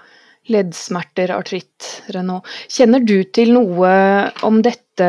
Leddsmerter, 0.51 1.31
artritt, 1.31 1.85
Renault. 2.11 2.47
Kjenner 2.71 3.03
du 3.03 3.15
til 3.31 3.53
noe 3.55 3.91
om 4.43 4.59
dette, 4.63 5.07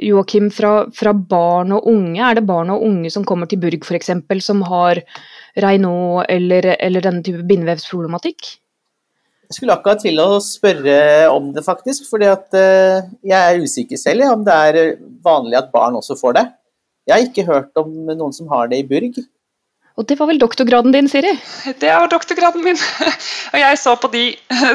Joakim, 0.00 0.48
fra, 0.54 0.86
fra, 0.96 1.12
barn 1.12 1.74
og 1.76 1.88
unge? 1.90 2.22
Er 2.24 2.38
det 2.38 2.46
barn 2.48 2.72
og 2.72 2.86
unge 2.86 3.12
som 3.12 3.26
kommer 3.28 3.50
til 3.50 3.60
Burg 3.60 3.84
f.eks., 3.84 4.14
som 4.44 4.64
har 4.70 5.02
Raynaud 5.60 6.24
eller, 6.32 6.72
eller 6.78 7.04
denne 7.04 7.20
type 7.26 7.44
bindevevsproblematikk? 7.50 8.54
Jeg 9.50 9.56
skulle 9.58 9.74
akkurat 9.74 9.98
til 10.04 10.20
å 10.22 10.38
spørre 10.44 10.96
om 11.34 11.50
det, 11.54 11.64
faktisk. 11.66 12.06
fordi 12.06 12.28
at 12.30 12.54
uh, 12.54 13.02
jeg 13.26 13.34
er 13.34 13.58
usikker 13.58 13.98
selv 13.98 14.28
om 14.30 14.44
det 14.46 14.54
er 14.54 14.80
vanlig 15.24 15.58
at 15.58 15.72
barn 15.74 15.98
også 15.98 16.14
får 16.20 16.38
det. 16.38 16.46
Jeg 17.08 17.16
har 17.16 17.26
ikke 17.26 17.48
hørt 17.48 17.80
om 17.80 17.90
noen 18.06 18.34
som 18.36 18.50
har 18.52 18.70
det 18.70 18.78
i 18.78 18.86
Burg. 18.86 19.18
Og 19.98 20.06
det 20.08 20.16
var 20.16 20.30
vel 20.30 20.38
doktorgraden 20.40 20.94
din, 20.94 21.08
Siri? 21.10 21.32
Det 21.80 21.90
var 21.90 22.08
doktorgraden 22.08 22.62
min. 22.64 22.78
Og 23.52 23.58
jeg 23.60 23.80
så 23.80 23.96
på 24.00 24.08
de 24.12 24.22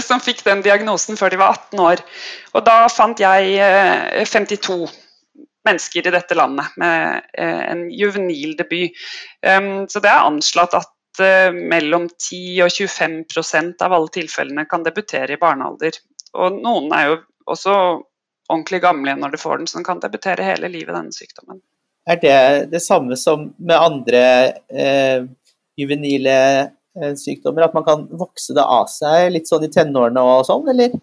som 0.08 0.22
fikk 0.22 0.44
den 0.46 0.62
diagnosen 0.66 1.18
før 1.18 1.34
de 1.34 1.40
var 1.42 1.56
18 1.56 1.82
år. 1.82 2.04
Og 2.54 2.66
da 2.68 2.76
fant 2.92 3.24
jeg 3.24 3.56
52 4.28 4.76
eh, 4.84 4.98
mennesker 5.66 6.06
i 6.06 6.14
dette 6.14 6.38
landet 6.38 6.76
med 6.78 7.26
eh, 7.42 7.64
en 7.72 7.88
juvenil 7.90 8.54
debut. 8.60 8.94
Um, 9.42 9.88
så 9.90 10.04
det 10.04 10.12
er 10.12 10.28
anslått 10.28 10.76
at 10.78 10.92
eh, 10.92 10.95
mellom 11.56 12.10
10 12.10 12.66
og 12.66 12.74
25% 12.74 13.86
av 13.86 13.94
alle 13.96 14.12
tilfellene 14.14 14.66
kan 14.70 14.84
debutere 14.84 15.36
i 15.36 15.40
barnealder. 15.42 15.98
Og 16.36 16.60
noen 16.60 16.92
er 16.96 17.08
jo 17.10 17.18
også 17.56 17.76
ordentlig 18.50 18.82
gamle 18.84 19.16
når 19.18 19.36
de 19.36 19.42
får 19.42 19.58
den, 19.62 19.70
så 19.70 19.80
den 19.80 19.88
kan 19.88 20.02
debutere 20.04 20.46
hele 20.46 20.70
livet, 20.70 20.94
denne 20.96 21.16
sykdommen. 21.16 21.62
Er 22.06 22.20
det 22.22 22.40
det 22.74 22.84
samme 22.86 23.18
som 23.18 23.48
med 23.58 23.80
andre 23.80 24.22
eh, 24.70 25.26
juvenile 25.78 26.38
eh, 26.62 27.14
sykdommer? 27.18 27.66
At 27.66 27.74
man 27.74 27.86
kan 27.88 28.06
vokse 28.12 28.54
det 28.54 28.62
av 28.62 28.86
seg 28.94 29.32
litt 29.34 29.50
sånn 29.50 29.66
i 29.66 29.72
tenårene 29.74 30.22
og 30.22 30.46
sånn, 30.46 30.70
eller? 30.70 30.94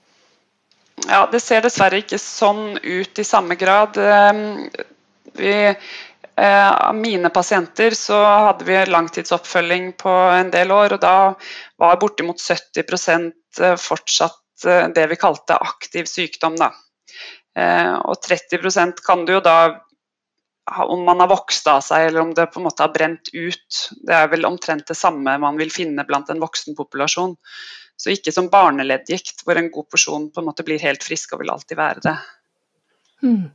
Ja, 1.09 1.25
det 1.33 1.41
ser 1.43 1.65
dessverre 1.65 1.99
ikke 2.03 2.21
sånn 2.23 2.77
ut 2.79 3.19
i 3.19 3.27
samme 3.27 3.57
grad. 3.59 3.99
Ehm, 3.99 4.69
vi, 5.35 5.51
eh, 5.51 5.93
av 6.47 6.97
mine 6.97 7.31
pasienter 7.31 7.95
så 7.95 8.17
hadde 8.25 8.67
vi 8.67 8.79
langtidsoppfølging 8.89 9.93
på 10.01 10.11
en 10.11 10.51
del 10.51 10.73
år, 10.75 10.97
og 10.97 11.03
da 11.03 11.17
var 11.79 12.01
bortimot 12.01 12.41
70 12.41 13.31
eh, 13.61 13.77
fortsatt 13.79 14.67
eh, 14.67 14.89
det 14.97 15.07
vi 15.13 15.21
kalte 15.21 15.61
aktiv 15.61 16.11
sykdom. 16.11 16.57
Da. 16.59 16.73
Og 18.09 18.17
30% 18.25 19.03
kan 19.05 19.27
du 19.29 19.35
jo 19.35 19.41
da 19.45 19.57
om 20.89 21.03
man 21.05 21.21
har 21.21 21.29
vokst 21.29 21.67
av 21.69 21.81
seg 21.85 22.07
eller 22.07 22.23
om 22.23 22.31
det 22.35 22.47
på 22.53 22.61
en 22.61 22.67
måte 22.69 22.85
har 22.85 22.95
brent 22.95 23.29
ut. 23.35 23.81
Det 24.07 24.15
er 24.17 24.31
vel 24.33 24.47
omtrent 24.49 24.87
det 24.89 24.97
samme 24.97 25.35
man 25.43 25.59
vil 25.61 25.73
finne 25.75 26.07
blant 26.09 26.31
en 26.33 26.41
voksen 26.43 26.79
populasjon. 26.79 27.35
Så 27.97 28.15
ikke 28.15 28.33
som 28.35 28.49
barneleddgikt, 28.51 29.45
hvor 29.45 29.59
en 29.59 29.71
god 29.75 29.91
porsjon 29.93 30.31
på 30.33 30.41
en 30.41 30.49
måte 30.49 30.65
blir 30.67 30.83
helt 30.83 31.05
frisk 31.05 31.35
og 31.35 31.43
vil 31.43 31.53
alltid 31.55 31.79
være 31.79 32.05
det. 32.07 32.15
Mm. 33.23 33.51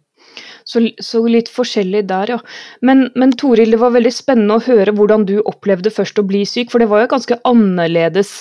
Så, 0.67 0.81
så, 1.03 1.21
litt 1.31 1.50
forskjellig 1.51 2.03
der, 2.09 2.33
ja. 2.36 2.39
Men, 2.86 3.07
men 3.15 3.33
Toril, 3.39 3.71
det 3.74 3.81
var 3.81 3.95
veldig 3.95 4.12
spennende 4.13 4.57
å 4.57 4.65
høre 4.65 4.93
hvordan 4.95 5.25
du 5.29 5.38
opplevde 5.39 5.93
først 5.93 6.19
å 6.19 6.25
bli 6.27 6.43
syk, 6.50 6.74
for 6.74 6.83
det 6.83 6.89
var 6.91 7.03
jo 7.03 7.07
et 7.07 7.15
ganske 7.15 7.39
annerledes 7.47 8.33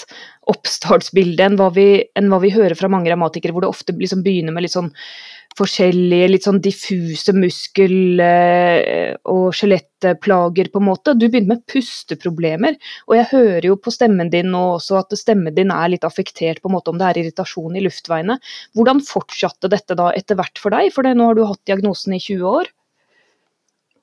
oppstartsbilde 0.50 1.42
enn 1.42 1.56
hva 1.58 1.70
vi, 1.74 1.88
enn 2.18 2.30
hva 2.30 2.40
vi 2.42 2.52
hører 2.54 2.76
fra 2.78 2.90
mange 2.92 3.10
revmatikere, 3.10 3.54
hvor 3.54 3.66
det 3.66 3.72
ofte 3.72 3.96
liksom 3.98 4.22
begynner 4.26 4.54
med 4.54 4.66
litt 4.66 4.76
sånn 4.76 4.92
forskjellige 5.56 6.28
litt 6.30 6.46
sånn 6.46 6.60
diffuse 6.62 7.32
muskel- 7.36 8.20
eh, 8.20 9.16
og 9.24 9.54
skjelettplager, 9.56 10.70
på 10.72 10.80
en 10.82 10.88
måte. 10.88 11.14
Du 11.16 11.28
begynte 11.28 11.54
med 11.54 11.64
pusteproblemer, 11.66 12.76
og 13.08 13.16
jeg 13.16 13.30
hører 13.32 13.68
jo 13.70 13.76
på 13.76 13.92
stemmen 13.94 14.30
din 14.30 14.50
nå 14.52 14.62
også 14.76 15.00
at 15.00 15.16
stemmen 15.18 15.54
din 15.54 15.72
er 15.72 15.88
litt 15.88 16.04
affektert, 16.04 16.60
på 16.60 16.68
en 16.68 16.76
måte 16.76 16.92
om 16.92 16.98
det 16.98 17.08
er 17.08 17.22
irritasjon 17.22 17.76
i 17.76 17.84
luftveiene. 17.84 18.38
Hvordan 18.76 19.00
fortsatte 19.00 19.70
dette 19.72 19.96
da 19.96 20.12
etter 20.12 20.36
hvert 20.36 20.58
for 20.58 20.76
deg, 20.76 20.92
for 20.92 21.02
nå 21.02 21.30
har 21.30 21.34
du 21.34 21.46
hatt 21.46 21.64
diagnosen 21.64 22.14
i 22.16 22.20
20 22.20 22.44
år? 22.44 22.72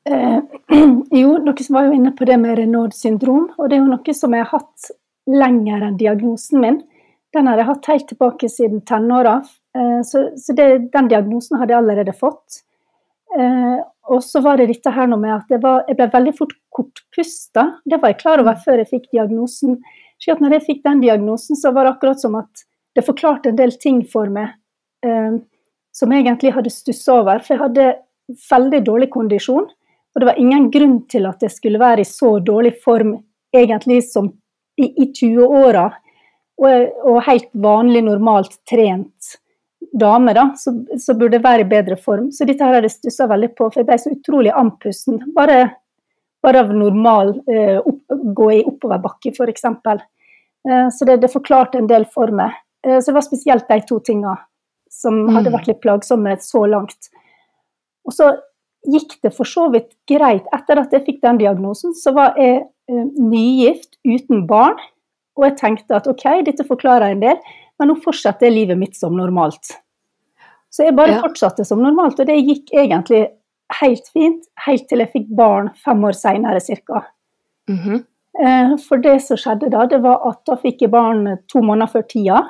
Eh, 0.09 0.39
jo, 1.21 1.37
dere 1.45 1.69
var 1.69 1.87
jo 1.87 1.97
inne 1.97 2.11
på 2.17 2.25
det 2.25 2.39
med 2.41 2.57
Renaud 2.59 2.95
syndrom, 2.97 3.51
og 3.57 3.69
det 3.69 3.77
er 3.77 3.83
jo 3.83 3.91
noe 3.93 4.17
som 4.17 4.33
jeg 4.33 4.47
har 4.47 4.57
hatt 4.59 4.93
lenger 5.29 5.85
enn 5.87 5.99
diagnosen 5.99 6.63
min. 6.63 6.81
Den 7.33 7.47
har 7.49 7.57
jeg 7.57 7.69
hatt 7.69 7.89
helt 7.89 8.09
tilbake 8.11 8.49
siden 8.51 8.83
tenåra. 8.85 9.41
Eh, 9.77 10.01
så, 10.05 10.29
så 10.37 10.53
det, 10.57 10.69
den 10.93 11.09
diagnosen 11.11 11.59
hadde 11.59 11.75
jeg 11.75 11.81
allerede 11.83 12.15
fått. 12.17 12.63
Eh, 13.37 13.79
og 14.13 14.23
så 14.23 14.41
var 14.43 14.59
det 14.59 14.69
dette 14.69 14.91
her 14.93 15.07
nå 15.09 15.17
med 15.19 15.33
at 15.37 15.63
var, 15.63 15.85
jeg 15.87 15.97
ble 15.97 16.09
veldig 16.13 16.35
fort 16.37 16.55
kortpusta. 16.73 17.67
Det 17.85 17.99
var 18.01 18.13
jeg 18.13 18.21
klar 18.21 18.43
over 18.43 18.59
før 18.61 18.81
jeg 18.81 18.91
fikk 18.91 19.09
diagnosen. 19.13 19.79
Så 20.21 20.35
når 20.39 20.57
jeg 20.57 20.67
fikk 20.67 20.83
den 20.87 21.01
diagnosen, 21.03 21.57
så 21.59 21.71
var 21.73 21.87
det 21.87 21.95
akkurat 21.95 22.21
som 22.21 22.35
at 22.39 22.65
det 22.93 23.05
forklarte 23.05 23.51
en 23.51 23.59
del 23.59 23.73
ting 23.81 24.03
for 24.09 24.29
meg 24.31 24.53
eh, 25.05 25.39
som 25.93 26.13
jeg 26.13 26.25
egentlig 26.25 26.53
hadde 26.55 26.73
stussa 26.73 27.19
over. 27.21 27.41
For 27.41 27.55
jeg 27.55 27.63
hadde 27.63 27.87
veldig 28.49 28.83
dårlig 28.85 29.09
kondisjon. 29.13 29.67
Og 30.13 30.21
det 30.21 30.29
var 30.29 30.39
ingen 30.39 30.69
grunn 30.73 30.99
til 31.09 31.25
at 31.25 31.41
jeg 31.41 31.53
skulle 31.55 31.81
være 31.81 32.03
i 32.03 32.07
så 32.09 32.35
dårlig 32.45 32.75
form 32.83 33.15
egentlig 33.53 34.03
som 34.05 34.29
i, 34.77 34.89
i 34.89 35.09
20-åra. 35.09 35.87
Og, 36.61 36.91
og, 37.01 37.17
helt 37.25 37.49
vanlig, 37.57 38.03
normalt 38.05 38.59
trent 38.69 39.33
dame, 39.91 40.33
da, 40.35 40.47
så, 40.57 40.73
så, 40.99 41.15
burde 41.17 41.41
være 41.43 41.65
i 41.65 41.69
bedre 41.69 41.97
form. 41.99 42.31
Så 42.31 42.47
dette 42.49 42.65
her 42.65 42.77
har 42.77 42.85
jeg 42.85 42.95
stussa 42.95 43.27
veldig 43.29 43.51
på, 43.57 43.69
for 43.69 43.81
jeg 43.81 43.89
ble 43.89 43.97
så 44.01 44.13
utrolig 44.13 44.53
andpusten. 44.55 45.19
Bare, 45.35 45.59
bare 46.43 46.63
av 46.63 46.73
normal 46.75 47.35
eh, 47.51 47.79
opp, 47.79 48.17
gå 48.39 48.49
i 48.55 48.63
oppoverbakke, 48.69 49.33
f.eks. 49.33 49.67
Eh, 49.69 50.87
så 50.93 51.09
det, 51.09 51.19
det, 51.23 51.31
forklarte 51.33 51.81
en 51.81 51.89
del 51.91 52.07
for 52.13 52.33
meg. 52.35 52.55
Eh, 52.85 52.99
så 52.99 53.11
det 53.11 53.19
var 53.19 53.27
spesielt 53.27 53.69
de 53.69 53.79
to 53.89 53.99
tinga 54.05 54.37
som 54.93 55.23
hadde 55.33 55.49
mm. 55.49 55.57
vært 55.57 55.69
litt 55.71 55.83
plagsomme 55.83 56.37
så 56.43 56.65
langt. 56.69 57.11
Og 58.05 58.13
så 58.13 58.33
gikk 58.89 59.17
det 59.23 59.31
for 59.35 59.47
så 59.47 59.69
vidt 59.73 59.93
greit. 60.09 60.45
Etter 60.55 60.81
at 60.81 60.93
jeg 60.93 61.05
fikk 61.07 61.21
den 61.23 61.39
diagnosen, 61.41 61.95
så 61.97 62.13
var 62.15 62.37
jeg 62.39 62.63
eh, 62.91 63.05
nygift 63.17 63.97
uten 64.05 64.45
barn. 64.49 64.79
Og 65.39 65.47
jeg 65.47 65.57
tenkte 65.57 65.97
at 65.97 66.07
OK, 66.09 66.25
dette 66.45 66.65
forklarer 66.67 67.15
en 67.15 67.23
del, 67.23 67.39
men 67.79 67.89
nå 67.89 67.95
fortsetter 68.03 68.51
livet 68.53 68.77
mitt 68.79 68.95
som 68.97 69.15
normalt. 69.17 69.77
Så 70.73 70.87
jeg 70.87 70.95
bare 70.97 71.17
ja. 71.17 71.21
fortsatte 71.21 71.65
som 71.67 71.81
normalt, 71.83 72.19
og 72.19 72.29
det 72.29 72.39
gikk 72.41 72.71
egentlig 72.73 73.27
helt 73.79 74.07
fint, 74.13 74.47
helt 74.65 74.87
til 74.89 75.03
jeg 75.03 75.11
fikk 75.13 75.29
barn 75.37 75.69
fem 75.85 76.01
år 76.05 76.17
seinere 76.17 76.59
ca. 76.59 77.05
Mm 77.69 77.77
-hmm. 77.77 78.03
For 78.87 78.97
det 78.97 79.21
som 79.21 79.37
skjedde 79.37 79.69
da, 79.69 79.85
det 79.85 80.01
var 80.01 80.27
at 80.29 80.39
da 80.45 80.55
fikk 80.55 80.81
jeg 80.81 80.91
barn 80.91 81.37
to 81.47 81.61
måneder 81.61 81.91
før 81.91 82.01
tida. 82.01 82.49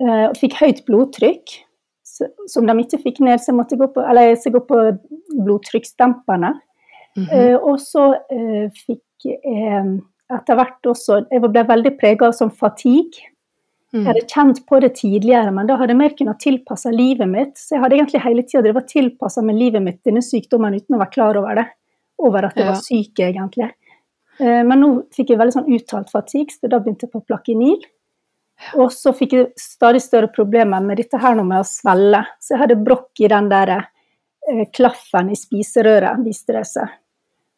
Eh, 0.00 0.28
og 0.28 0.36
fikk 0.36 0.54
høyt 0.54 0.84
blodtrykk, 0.86 1.42
som 2.46 2.66
de 2.66 2.78
ikke 2.78 3.02
fikk 3.02 3.20
ned, 3.20 3.38
så 3.38 3.50
jeg 3.50 3.56
måtte 3.56 3.76
gå 3.76 3.86
på, 3.86 4.00
eller, 4.00 4.34
så 4.36 4.50
gå 4.50 4.60
på 4.60 4.98
blodtrykksdemperne. 5.44 6.60
Mm 7.16 7.24
-hmm. 7.24 7.58
Og 7.62 7.80
så 7.80 8.14
fikk 8.86 9.02
jeg 9.24 10.00
etter 10.32 10.54
hvert 10.54 10.86
også 10.86 11.26
Jeg 11.30 11.40
ble 11.40 11.68
veldig 11.68 11.98
prega 11.98 12.26
av 12.26 12.32
sånn 12.32 12.50
fatigue. 12.50 13.33
Jeg 13.94 14.02
mm. 14.02 14.06
hadde 14.08 14.26
kjent 14.26 14.58
på 14.66 14.78
det 14.82 14.88
tidligere, 14.98 15.52
men 15.54 15.68
da 15.68 15.76
hadde 15.78 15.94
jeg 15.94 15.98
mer 16.00 16.14
kunnet 16.18 16.40
tilpasse 16.42 16.90
livet 16.90 17.28
mitt. 17.30 17.52
Så 17.60 17.76
jeg 17.76 17.82
hadde 17.84 17.94
egentlig 17.94 18.24
hele 18.24 18.42
tida 18.42 18.80
tilpassa 18.90 19.42
med 19.46 19.54
livet 19.54 19.84
mitt 19.84 20.00
denne 20.02 20.22
sykdommen 20.24 20.74
uten 20.74 20.96
å 20.96 20.98
være 20.98 21.14
klar 21.14 21.38
over 21.38 21.60
det. 21.60 21.68
Over 22.24 22.48
at 22.48 22.58
jeg 22.58 22.66
var 22.66 22.80
syk, 22.82 23.22
egentlig. 23.22 23.68
Eh, 24.40 24.62
men 24.66 24.82
nå 24.82 24.88
fikk 25.14 25.30
jeg 25.30 25.38
veldig 25.38 25.54
sånn 25.54 25.70
uttalt 25.76 26.10
fatigue, 26.10 26.56
så 26.56 26.70
da 26.72 26.80
begynte 26.82 27.06
jeg 27.06 27.12
på 27.14 27.22
plakinil. 27.22 27.86
Og 28.82 28.90
så 28.94 29.12
fikk 29.14 29.36
jeg 29.36 29.46
stadig 29.60 30.02
større 30.02 30.30
problemer 30.34 30.82
med 30.82 30.98
dette 30.98 31.20
her 31.22 31.38
med 31.38 31.60
å 31.60 31.68
svelle. 31.68 32.24
Så 32.42 32.56
jeg 32.56 32.64
hadde 32.64 32.80
brokk 32.82 33.22
i 33.22 33.30
den 33.30 33.50
der 33.52 33.76
eh, 33.78 34.66
klaffen 34.74 35.30
i 35.30 35.38
spiserøret, 35.38 36.18
viste 36.26 36.58
det 36.58 36.64
seg. 36.72 36.98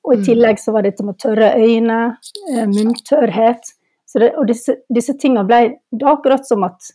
Og 0.05 0.19
i 0.19 0.21
mm. 0.21 0.29
tillegg 0.29 0.61
så 0.61 0.77
var 0.77 0.85
det 0.85 0.93
dette 0.93 1.09
med 1.09 1.19
tørre 1.25 1.51
øyne, 1.57 1.99
eh, 2.53 2.65
munntørrhet. 2.77 3.73
Det, 4.15 4.31
og 4.39 4.47
disse, 4.47 4.77
disse 4.93 5.17
tingene 5.19 5.43
ble 5.49 5.59
Det 5.91 6.07
akkurat 6.07 6.47
som 6.47 6.63
at 6.67 6.93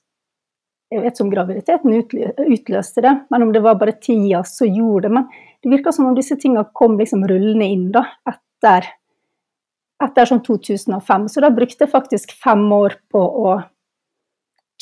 Jeg 0.91 1.03
vet 1.03 1.15
ikke 1.15 1.23
om 1.23 1.31
graviditeten 1.31 1.93
utløste 2.51 3.03
det, 3.03 3.11
men 3.31 3.43
om 3.45 3.51
det 3.55 3.61
var 3.63 3.77
bare 3.79 3.93
tida 3.95 4.41
som 4.47 4.67
gjorde 4.67 5.07
det. 5.07 5.11
Men 5.15 5.27
det 5.63 5.69
virka 5.71 5.93
som 5.95 6.09
om 6.09 6.17
disse 6.17 6.35
tingene 6.35 6.65
kom 6.75 6.97
liksom 6.99 7.23
rullende 7.31 7.67
inn 7.71 7.85
da, 7.95 8.01
etter, 8.27 8.89
etter 10.03 10.27
sånn 10.27 10.43
2005. 10.43 11.29
Så 11.31 11.45
da 11.45 11.51
brukte 11.55 11.85
jeg 11.85 11.93
faktisk 11.93 12.35
fem 12.35 12.65
år 12.75 12.97
på 13.07 13.21
å 13.23 13.53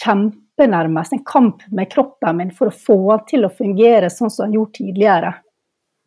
kjempe 0.02 0.66
nærmest, 0.66 1.14
en 1.14 1.22
kamp 1.30 1.62
med 1.70 1.92
kroppen 1.94 2.42
min 2.42 2.56
for 2.58 2.72
å 2.72 2.78
få 2.88 2.98
han 3.12 3.28
til 3.30 3.46
å 3.46 3.54
fungere 3.54 4.10
sånn 4.10 4.34
som 4.34 4.48
han 4.48 4.58
gjorde 4.58 4.80
tidligere. 4.80 5.34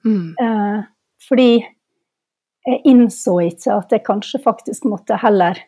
Mm. 0.02 0.34
Eh, 0.34 0.80
fordi 1.28 1.50
jeg 2.66 2.80
innså 2.90 3.38
ikke 3.46 3.76
at 3.76 3.94
jeg 3.94 4.04
kanskje 4.06 4.42
faktisk 4.42 4.86
måtte 4.90 5.18
heller 5.18 5.58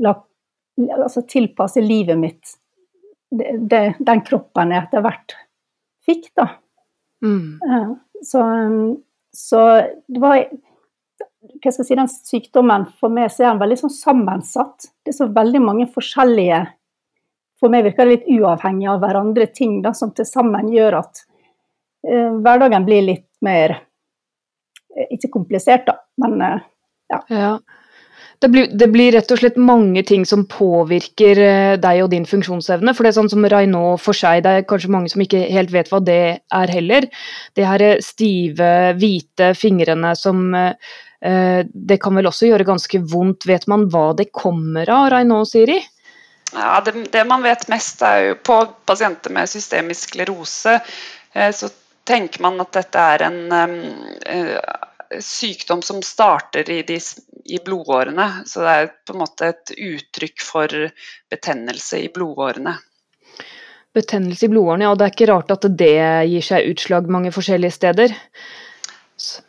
la, 0.00 0.14
altså 0.96 1.22
tilpasse 1.28 1.82
livet 1.84 2.18
mitt 2.18 2.56
det, 3.30 3.52
det, 3.70 3.82
den 3.98 4.24
kroppen 4.26 4.72
jeg 4.74 4.86
etter 4.86 5.04
hvert 5.04 5.36
fikk, 6.06 6.30
da. 6.38 6.48
Mm. 7.22 7.60
Så, 8.24 8.42
så, 9.36 9.60
det 10.08 10.22
var 10.22 10.40
hva 11.40 11.72
skal 11.72 11.82
jeg 11.82 11.88
si, 11.88 11.96
Den 11.98 12.10
sykdommen 12.10 12.86
for 13.00 13.12
meg 13.12 13.30
så 13.32 13.44
er 13.44 13.52
den 13.52 13.62
veldig 13.62 13.78
sånn 13.82 13.94
sammensatt. 13.94 14.90
Det 15.04 15.12
er 15.12 15.18
så 15.22 15.30
veldig 15.32 15.62
mange 15.64 15.86
forskjellige 15.92 16.60
For 17.60 17.72
meg 17.72 17.84
virker 17.86 18.08
det 18.08 18.16
litt 18.16 18.30
uavhengig 18.40 18.88
av 18.92 19.02
hverandre 19.02 19.46
ting 19.52 19.80
da, 19.84 19.94
som 19.96 20.14
til 20.16 20.28
sammen 20.28 20.68
gjør 20.72 21.00
at 21.02 21.22
eh, 22.08 22.32
hverdagen 22.40 22.86
blir 22.88 23.04
litt 23.06 23.28
mer 23.44 23.76
eh, 23.76 25.12
Ikke 25.16 25.32
komplisert, 25.38 25.86
da, 25.88 26.00
men 26.24 26.40
eh, 26.44 26.66
Ja. 27.10 27.52
Det 28.40 28.48
blir, 28.48 28.70
det 28.72 28.86
blir 28.88 29.12
rett 29.12 29.32
og 29.34 29.36
slett 29.36 29.58
mange 29.60 30.00
ting 30.08 30.22
som 30.24 30.46
påvirker 30.48 31.38
eh, 31.44 31.74
deg 31.80 31.98
og 32.00 32.08
din 32.14 32.24
funksjonsevne. 32.24 32.94
For 32.96 33.04
det 33.04 33.10
er 33.10 33.18
sånn 33.18 33.28
som 33.28 33.44
Raynaud 33.44 34.00
for 34.00 34.16
seg, 34.16 34.40
det 34.46 34.54
er 34.56 34.66
kanskje 34.68 34.92
mange 34.94 35.12
som 35.12 35.20
ikke 35.20 35.42
helt 35.52 35.72
vet 35.74 35.90
hva 35.92 36.00
det 36.00 36.22
er 36.40 36.72
heller. 36.72 37.04
Det 37.58 37.66
her 37.68 37.84
eh, 37.84 38.00
stive, 38.04 38.70
hvite 38.96 39.52
fingrene 39.60 40.14
som 40.16 40.54
eh, 40.56 40.72
eh, 41.20 41.60
Det 41.68 42.00
kan 42.00 42.16
vel 42.16 42.30
også 42.32 42.48
gjøre 42.48 42.68
ganske 42.72 43.02
vondt. 43.12 43.44
Vet 43.50 43.68
man 43.68 43.90
hva 43.92 44.14
det 44.16 44.30
kommer 44.32 44.88
av, 44.88 45.10
Raynaud 45.12 45.44
Siri? 45.50 45.76
Ja, 46.54 46.80
det, 46.80 46.96
det 47.12 47.28
man 47.28 47.44
vet 47.44 47.68
mest, 47.68 48.00
er 48.02 48.30
jo 48.30 48.38
på 48.40 48.62
pasienter 48.88 49.36
med 49.36 49.52
systemisk 49.52 50.14
sklerose. 50.14 50.80
Eh, 51.36 51.52
så 51.52 51.68
tenker 52.08 52.40
man 52.42 52.56
at 52.64 52.72
dette 52.72 53.04
er 53.14 53.28
en 53.28 53.40
eh, 53.52 54.56
sykdom 55.18 55.82
som 55.82 56.00
starter 56.02 56.70
i, 56.70 56.80
de, 56.88 56.98
i, 57.50 57.58
blodårene. 57.64 58.28
Så 58.46 58.62
det 58.64 58.76
er 58.76 58.88
på 59.06 59.16
en 59.16 59.22
måte 59.24 59.50
et 59.52 59.74
uttrykk 59.74 60.46
for 60.46 60.78
betennelse 61.32 62.00
i 62.06 62.08
blodårene. 62.14 62.76
Betennelse 63.94 64.46
i 64.46 64.52
blodårene, 64.52 64.86
ja 64.86 64.94
det 64.94 65.06
er 65.06 65.14
ikke 65.16 65.30
rart 65.32 65.54
at 65.54 65.66
det 65.78 65.94
gir 66.30 66.46
seg 66.46 66.70
utslag 66.70 67.10
mange 67.10 67.34
forskjellige 67.34 67.78
steder. 67.80 68.18
Så. 69.18 69.42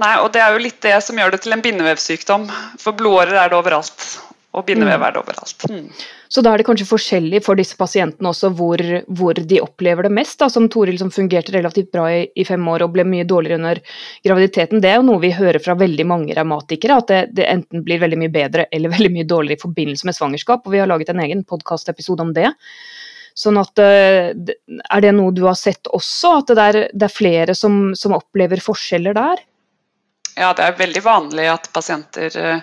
Nei, 0.00 0.14
og 0.18 0.32
det 0.34 0.40
er 0.42 0.54
jo 0.54 0.62
litt 0.62 0.80
det 0.82 0.96
som 1.06 1.18
gjør 1.18 1.36
det 1.36 1.44
til 1.44 1.54
en 1.54 1.62
bindevevsykdom. 1.62 2.48
For 2.82 2.96
blodårer 2.98 3.36
er 3.44 3.52
det 3.52 3.58
overalt. 3.60 4.06
Og 4.54 4.62
bindevev 4.68 5.02
er 5.02 5.14
det 5.14 5.18
overalt. 5.18 5.64
Mm. 5.70 5.86
Så 6.30 6.42
da 6.44 6.52
er 6.52 6.60
det 6.60 6.66
kanskje 6.68 6.86
forskjellig 6.86 7.40
for 7.42 7.58
disse 7.58 7.74
pasientene 7.78 8.30
også 8.30 8.52
hvor, 8.54 8.80
hvor 9.18 9.38
de 9.38 9.60
opplever 9.62 10.06
det 10.06 10.12
mest. 10.14 10.38
Da. 10.38 10.48
Som 10.52 10.68
Toril 10.70 10.98
som 11.00 11.10
fungerte 11.14 11.54
relativt 11.56 11.90
bra 11.94 12.06
i, 12.12 12.20
i, 12.38 12.46
fem 12.46 12.62
år 12.70 12.86
og 12.86 12.92
ble 12.94 13.06
mye 13.08 13.26
dårligere 13.26 13.58
under 13.58 13.80
graviditeten. 14.26 14.82
Det 14.82 14.92
er 14.92 15.00
jo 15.00 15.06
noe 15.08 15.22
vi 15.24 15.32
hører 15.34 15.58
fra 15.62 15.74
veldig 15.78 16.06
mange 16.06 16.36
revmatikere, 16.38 17.00
at 17.02 17.10
det, 17.10 17.22
det, 17.38 17.48
enten 17.50 17.82
blir 17.86 18.02
veldig 18.02 18.20
mye 18.22 18.34
bedre 18.34 18.68
eller 18.70 18.92
veldig 18.96 19.10
mye 19.16 19.30
dårligere 19.34 19.58
i 19.58 19.64
forbindelse 19.66 20.10
med 20.10 20.18
svangerskap. 20.18 20.62
Og 20.62 20.76
vi 20.76 20.82
har 20.82 20.90
laget 20.90 21.10
en 21.10 21.24
egen 21.26 21.42
podkastepisode 21.50 22.22
om 22.22 22.30
det. 22.36 22.52
Sånn 23.34 23.58
at 23.58 23.80
Er 23.82 25.00
det 25.02 25.10
noe 25.16 25.34
du 25.34 25.42
har 25.48 25.58
sett 25.58 25.90
også, 25.90 26.36
at 26.38 26.54
det 26.54 26.68
er, 26.68 26.76
det 26.94 27.08
er 27.08 27.14
flere 27.16 27.58
som, 27.58 27.88
som 27.98 28.14
opplever 28.14 28.62
forskjeller 28.62 29.18
der? 29.18 29.42
Ja, 30.38 30.52
det 30.54 30.62
er 30.62 30.78
veldig 30.78 31.02
vanlig 31.02 31.50
at 31.50 31.70
pasienter 31.74 32.38
Um, 32.38 32.62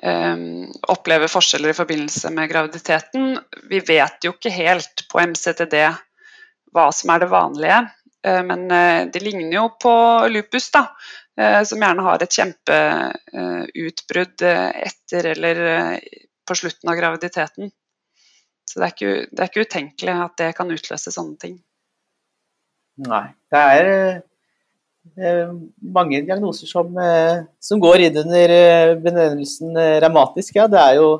opplever 0.00 1.28
forskjeller 1.28 1.72
i 1.72 1.76
forbindelse 1.76 2.30
med 2.32 2.48
graviditeten. 2.48 3.34
Vi 3.68 3.82
vet 3.84 4.24
jo 4.24 4.30
ikke 4.32 4.52
helt 4.54 5.02
på 5.10 5.20
MCTD 5.20 5.74
hva 6.74 6.90
som 6.94 7.10
er 7.12 7.18
det 7.22 7.28
vanlige, 7.30 7.78
uh, 8.26 8.42
men 8.46 8.66
uh, 8.70 9.10
det 9.10 9.22
ligner 9.24 9.56
jo 9.56 9.64
på 9.82 9.94
lupus, 10.30 10.70
da, 10.74 10.82
uh, 11.40 11.62
som 11.66 11.82
gjerne 11.82 12.06
har 12.06 12.22
et 12.22 12.36
kjempeutbrudd 12.38 14.46
etter 14.46 15.22
eller 15.34 15.56
på 16.46 16.52
slutten 16.58 16.90
av 16.90 16.98
graviditeten. 16.98 17.70
Så 18.70 18.78
det 18.78 18.86
er, 18.86 18.92
ikke, 18.94 19.26
det 19.34 19.42
er 19.42 19.48
ikke 19.50 19.66
utenkelig 19.66 20.14
at 20.14 20.34
det 20.38 20.56
kan 20.58 20.70
utløse 20.70 21.10
sånne 21.10 21.36
ting. 21.42 21.56
Nei. 23.02 23.26
Det 23.50 23.58
er 23.58 24.22
mange 25.80 26.20
diagnoser 26.24 26.68
som, 26.68 26.90
eh, 26.98 27.42
som 27.60 27.80
går 27.80 28.06
inn 28.06 28.18
under 28.22 28.52
eh, 28.54 28.94
benevnelsen 29.00 29.76
eh, 29.76 29.96
revmatisk. 30.04 30.56
Ja, 30.56 30.66
det 30.70 30.80
er 30.80 31.00
jo 31.00 31.10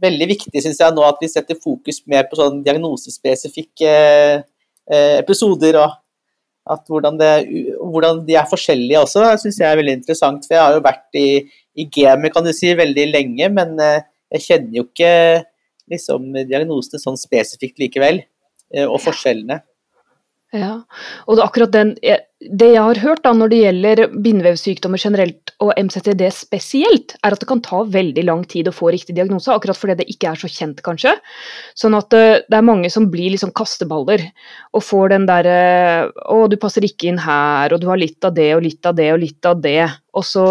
veldig 0.00 0.26
viktig 0.28 0.60
synes 0.60 0.78
jeg, 0.82 0.92
nå 0.92 1.02
at 1.06 1.22
vi 1.22 1.28
setter 1.32 1.56
fokus 1.56 2.02
mer 2.10 2.26
på 2.28 2.36
sånn 2.36 2.58
diagnosespesifikke 2.66 3.92
episoder. 4.90 5.78
og 5.80 5.96
at 6.70 6.84
hvordan, 6.86 7.16
det, 7.18 7.30
hvordan, 7.80 8.20
de 8.26 8.36
er 8.36 8.46
forskjellige 8.46 9.00
også, 9.00 9.24
syns 9.40 9.58
jeg 9.58 9.66
er 9.66 9.78
veldig 9.80 9.94
interessant. 9.96 10.44
For 10.44 10.54
jeg 10.54 10.62
har 10.62 10.76
jo 10.76 10.84
vært 10.84 11.16
i, 11.18 11.30
i 11.80 11.86
gamet 11.88 12.34
kan 12.34 12.44
du 12.44 12.52
si, 12.54 12.74
veldig 12.76 13.06
lenge, 13.08 13.48
men 13.56 13.72
jeg 13.80 14.44
kjenner 14.44 14.76
jo 14.76 14.84
ikke 14.84 15.14
liksom, 15.90 16.28
diagnosene 16.36 17.00
sånn 17.00 17.18
spesifikt 17.18 17.80
likevel. 17.80 18.20
Og 18.84 19.00
forskjellene. 19.02 19.62
Ja, 20.50 20.80
og 21.30 21.36
det, 21.38 21.44
akkurat 21.44 21.70
den, 21.70 21.92
det 22.00 22.68
jeg 22.72 22.82
har 22.82 22.98
hørt 23.04 23.20
da 23.22 23.30
når 23.36 23.52
det 23.52 23.58
gjelder 23.60 24.00
bindevevsykdommer 24.24 24.98
generelt 24.98 25.52
og 25.62 25.70
MCTD 25.78 26.24
spesielt, 26.34 27.14
er 27.22 27.36
at 27.36 27.42
det 27.42 27.46
kan 27.46 27.60
ta 27.62 27.84
veldig 27.86 28.24
lang 28.26 28.42
tid 28.50 28.66
å 28.66 28.74
få 28.74 28.90
riktig 28.90 29.14
diagnose, 29.14 29.52
akkurat 29.54 29.78
fordi 29.78 30.00
det 30.00 30.08
ikke 30.10 30.32
er 30.32 30.40
så 30.40 30.50
kjent, 30.50 30.82
kanskje. 30.82 31.12
Sånn 31.78 31.94
at 31.94 32.10
det, 32.10 32.24
det 32.50 32.58
er 32.58 32.66
mange 32.66 32.90
som 32.90 33.06
blir 33.12 33.30
liksom 33.36 33.54
kasteballer 33.54 34.26
og 34.74 34.82
får 34.82 35.14
den 35.14 35.30
derre 35.30 35.60
Å, 36.10 36.40
du 36.50 36.58
passer 36.58 36.82
ikke 36.88 37.12
inn 37.12 37.22
her, 37.22 37.70
og 37.70 37.84
du 37.84 37.86
har 37.92 38.02
litt 38.02 38.26
av 38.26 38.34
det 38.34 38.50
og 38.56 38.66
litt 38.66 38.90
av 38.90 38.98
det 38.98 39.10
og 39.14 39.22
litt 39.22 39.50
av 39.52 39.62
det. 39.62 39.84
Og, 40.18 40.26
så, 40.26 40.48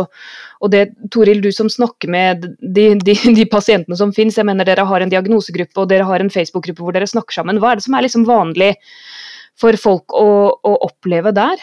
og 0.64 0.72
det, 0.72 0.86
Toril, 1.12 1.44
du 1.44 1.52
som 1.52 1.68
snakker 1.68 2.08
med 2.16 2.48
de, 2.64 2.94
de, 3.04 3.20
de 3.42 3.50
pasientene 3.52 4.00
som 4.00 4.16
finnes, 4.16 4.40
jeg 4.40 4.48
mener 4.48 4.68
dere 4.68 4.88
har 4.88 5.04
en 5.04 5.12
diagnosegruppe 5.12 5.84
og 5.84 5.92
dere 5.92 6.08
har 6.08 6.24
en 6.24 6.32
Facebook-gruppe 6.32 6.86
hvor 6.86 6.96
dere 6.96 7.10
snakker 7.10 7.42
sammen. 7.42 7.60
Hva 7.60 7.74
er 7.74 7.82
det 7.82 7.90
som 7.90 8.00
er 8.00 8.08
liksom 8.08 8.30
vanlig? 8.30 8.78
For 9.60 9.76
folk 9.82 10.16
å, 10.16 10.30
å 10.56 10.74
oppleve 10.88 11.34
der? 11.36 11.62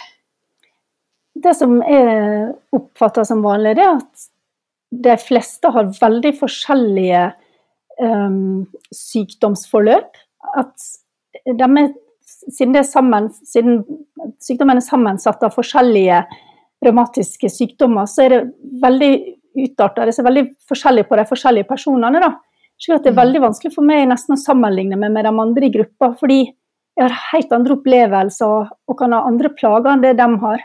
Det 1.37 1.53
som 1.57 1.79
jeg 1.85 2.53
oppfatter 2.77 3.27
som 3.29 3.45
vanlig, 3.45 3.77
det 3.77 3.85
er 3.85 3.99
at 3.99 4.27
de 5.07 5.17
fleste 5.21 5.71
har 5.75 5.93
veldig 5.99 6.33
forskjellige 6.39 7.23
um, 8.01 8.65
sykdomsforløp. 8.95 10.17
At 10.57 10.89
de 11.45 11.67
er, 11.67 11.91
siden, 12.49 12.77
er 12.79 12.87
sammen, 12.89 13.29
siden, 13.45 13.83
sykdommen 14.43 14.81
er 14.81 14.87
sammensatt 14.87 15.45
av 15.45 15.57
forskjellige 15.57 16.23
revmatiske 16.85 17.51
sykdommer, 17.51 18.09
så 18.09 18.27
er 18.27 18.35
det 18.35 18.41
veldig 18.83 19.13
utarta. 19.67 20.05
Det 20.07 20.15
ser 20.15 20.27
veldig 20.27 20.47
forskjellig 20.69 21.07
på 21.09 21.19
de 21.19 21.25
forskjellige 21.29 21.69
personene. 21.69 22.21
da. 22.23 22.35
Så 22.77 22.93
det 22.93 23.11
er 23.11 23.17
mm. 23.17 23.21
veldig 23.23 23.43
vanskelig 23.47 23.73
for 23.75 23.89
meg 23.89 24.05
nesten 24.11 24.37
å 24.37 24.41
sammenligne 24.41 24.99
meg 25.01 25.15
med 25.15 25.25
de 25.25 25.33
andre 25.33 25.69
i 25.69 25.73
gruppa. 25.73 26.13
fordi 26.21 26.41
jeg 26.97 27.05
har 27.05 27.17
helt 27.31 27.53
andre 27.53 27.77
opplevelser 27.77 28.71
og 28.89 28.97
kan 28.99 29.13
ha 29.13 29.27
andre 29.29 29.51
plager 29.53 29.93
enn 29.93 30.05
det 30.05 30.15
de 30.17 30.27
har. 30.43 30.63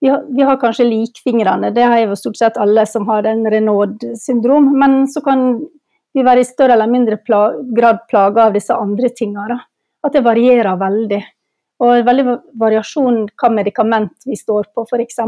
Vi 0.00 0.08
har, 0.08 0.24
vi 0.32 0.42
har 0.42 0.56
kanskje 0.58 0.88
likfingrene, 0.88 1.70
det 1.76 1.84
har 1.84 2.00
jo 2.00 2.16
stort 2.18 2.38
sett 2.40 2.56
alle 2.58 2.86
som 2.88 3.06
har 3.10 3.28
en 3.28 3.44
Renaud-syndrom. 3.52 4.70
Men 4.80 5.04
så 5.12 5.22
kan 5.22 5.60
vi 6.16 6.24
være 6.26 6.42
i 6.42 6.48
større 6.48 6.74
eller 6.74 6.90
mindre 6.90 7.20
pla 7.22 7.42
grad 7.76 8.02
plaga 8.10 8.48
av 8.48 8.56
disse 8.56 8.74
andre 8.74 9.12
tingene. 9.14 9.60
At 10.02 10.16
det 10.16 10.24
varierer 10.24 10.80
veldig. 10.80 11.20
Og 11.84 12.04
veldig 12.04 12.26
variasjon 12.60 13.22
hva 13.38 13.52
medikament 13.54 14.26
vi 14.26 14.36
står 14.36 14.72
på, 14.74 14.88
f.eks. 14.88 15.20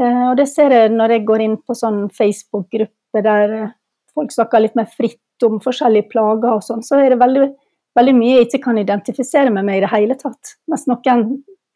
Eh, 0.00 0.24
og 0.26 0.36
det 0.40 0.48
ser 0.50 0.74
jeg 0.74 0.92
når 0.96 1.16
jeg 1.16 1.26
går 1.28 1.44
inn 1.44 1.58
på 1.60 1.76
sånn 1.76 2.08
Facebook-gruppe 2.16 3.22
der 3.24 3.56
folk 4.16 4.32
snakker 4.34 4.64
litt 4.64 4.76
mer 4.78 4.88
fritt 4.90 5.46
om 5.46 5.60
forskjellige 5.62 6.10
plager 6.10 6.56
og 6.56 6.64
sånn, 6.64 6.82
så 6.84 6.98
er 7.00 7.12
det 7.12 7.20
veldig 7.20 7.46
veldig 7.98 8.16
mye 8.16 8.36
jeg 8.38 8.48
ikke 8.48 8.64
kan 8.68 8.80
identifisere 8.80 9.52
med 9.54 9.66
meg 9.66 9.80
i 9.80 9.84
det 9.84 9.92
hele 9.92 10.16
tatt. 10.18 10.56
Mens 10.70 10.86
noen 10.90 11.24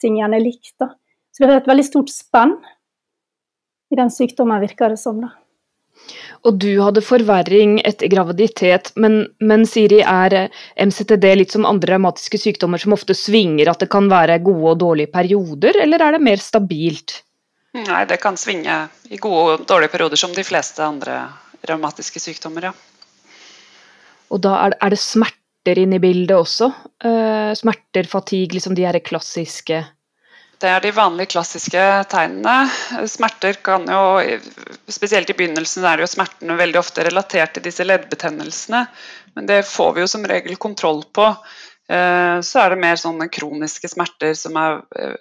ting 0.02 0.18
igjen 0.18 0.36
er 0.36 0.44
likt. 0.44 0.74
Da. 0.80 0.92
Så 1.34 1.44
det 1.44 1.50
er 1.50 1.62
et 1.62 1.70
veldig 1.70 1.86
stort 1.86 2.12
spenn 2.12 2.58
i 3.92 3.98
den 3.98 4.12
sykdommen, 4.12 4.62
virker 4.62 4.94
det 4.94 5.00
som. 5.00 5.20
da. 5.24 5.34
Og 6.44 6.58
du 6.60 6.70
hadde 6.82 7.02
forverring 7.04 7.78
etter 7.86 8.10
graviditet, 8.12 8.90
men, 9.00 9.22
men, 9.40 9.64
Siri, 9.68 10.00
er 10.02 10.50
MCTD 10.76 11.26
litt 11.38 11.54
som 11.54 11.68
andre 11.68 11.94
revmatiske 11.94 12.40
sykdommer 12.42 12.82
som 12.82 12.96
ofte 12.96 13.16
svinger, 13.16 13.70
at 13.70 13.84
det 13.84 13.88
kan 13.92 14.10
være 14.10 14.40
gode 14.44 14.74
og 14.74 14.82
dårlige 14.82 15.12
perioder, 15.14 15.78
eller 15.84 16.02
er 16.04 16.16
det 16.16 16.24
mer 16.26 16.42
stabilt? 16.42 17.22
Nei, 17.74 18.02
det 18.10 18.20
kan 18.22 18.36
svinge 18.38 18.84
i 19.10 19.18
gode 19.22 19.44
og 19.54 19.64
dårlige 19.70 19.94
perioder 19.94 20.20
som 20.20 20.34
de 20.34 20.44
fleste 20.46 20.84
andre 20.84 21.22
revmatiske 21.64 22.20
sykdommer, 22.22 22.68
ja. 22.68 22.74
Og 24.34 24.42
da 24.44 24.58
er, 24.66 24.76
er 24.82 24.92
det 24.92 25.00
smerte 25.00 25.43
smerter 25.64 25.80
inn 25.80 25.92
i 25.94 25.98
bildet 25.98 26.36
også. 26.36 26.72
Uh, 27.04 27.54
smerter, 27.56 28.04
fatigue, 28.04 28.54
liksom 28.54 28.74
de 28.74 28.84
her 28.84 28.98
klassiske 29.00 29.86
Det 30.60 30.68
er 30.68 30.80
de 30.80 30.92
vanlige 30.92 31.32
klassiske 31.32 32.04
tegnene. 32.10 32.68
Smerter 33.08 33.54
kan 33.64 33.86
jo, 33.88 34.38
spesielt 34.88 35.30
i 35.30 35.34
begynnelsen 35.34 35.84
er 35.84 36.00
jo 36.00 36.06
smertene 36.06 36.56
veldig 36.56 36.78
ofte 36.78 37.04
relatert 37.04 37.54
til 37.54 37.64
disse 37.64 37.84
leddbetennelsene, 37.84 38.86
men 39.34 39.46
det 39.46 39.64
får 39.66 39.94
vi 39.94 40.04
jo 40.04 40.06
som 40.08 40.24
regel 40.24 40.56
kontroll 40.56 41.02
på. 41.12 41.26
Eh, 41.88 42.40
så 42.40 42.60
er 42.60 42.70
det 42.70 42.80
mer 42.80 42.96
sånne 42.96 43.28
kroniske 43.28 43.88
smerter 43.88 44.34
som 44.36 44.56
er 44.56 44.80
eh, 44.96 45.16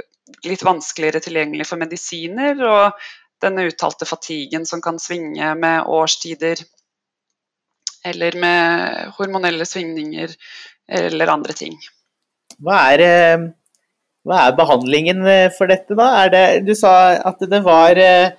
litt 0.47 0.63
vanskeligere 0.63 1.23
tilgjengelig 1.23 1.67
for 1.67 1.81
medisiner, 1.81 2.59
og 2.63 3.03
denne 3.43 3.67
uttalte 3.67 4.07
fatiguen 4.07 4.67
som 4.67 4.83
kan 4.83 4.99
svinge 4.99 5.55
med 5.59 5.89
årstider, 5.91 6.63
eller 8.05 8.37
med 8.39 9.11
hormonelle 9.17 9.65
svingninger 9.67 10.33
eller 10.91 11.31
andre 11.31 11.55
ting. 11.57 11.75
Hva 12.63 12.79
er, 12.93 13.03
eh, 13.03 13.45
hva 14.27 14.47
er 14.47 14.57
behandlingen 14.57 15.25
eh, 15.27 15.49
for 15.55 15.71
dette, 15.71 15.95
da? 15.97 16.27
Det, 16.31 16.63
du 16.67 16.73
sa 16.77 16.93
at 17.19 17.41
det 17.49 17.61
var 17.65 17.99
uh, 17.99 18.33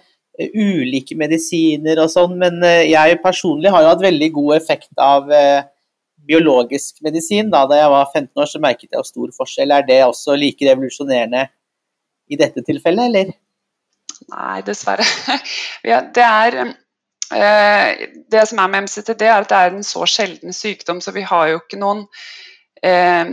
ulike 0.54 1.16
medisiner 1.18 2.00
og 2.02 2.10
sånn, 2.12 2.36
men 2.40 2.58
jeg 2.64 3.20
personlig 3.22 3.70
har 3.70 3.84
jo 3.84 3.92
hatt 3.92 4.02
veldig 4.02 4.30
god 4.34 4.56
effekt 4.56 4.90
av 4.98 5.28
biologisk 6.26 6.98
medisin. 7.06 7.52
Da. 7.52 7.64
da 7.70 7.78
jeg 7.78 7.92
var 7.92 8.08
15 8.10 8.42
år, 8.42 8.50
så 8.50 8.62
merket 8.62 8.96
jeg 8.96 9.08
stor 9.08 9.34
forskjell. 9.36 9.74
Er 9.76 9.86
det 9.86 10.00
også 10.02 10.34
like 10.38 10.66
revolusjonerende 10.66 11.46
i 12.26 12.40
dette 12.40 12.64
tilfellet, 12.66 13.10
eller? 13.10 13.30
Nei, 14.32 14.58
dessverre. 14.66 15.06
ja, 15.90 16.00
det 16.14 16.24
er 16.26 16.74
det 17.30 18.42
som 18.48 18.58
er 18.60 18.70
med 18.70 18.84
MCTD, 18.84 19.22
er 19.26 19.42
at 19.42 19.48
det 19.50 19.58
er 19.58 19.72
en 19.72 19.86
så 19.86 20.04
sjelden 20.08 20.52
sykdom, 20.52 21.00
så 21.00 21.14
vi 21.14 21.24
har 21.24 21.48
jo 21.50 21.60
ikke 21.62 21.80
noen 21.80 22.04
eh, 22.84 23.30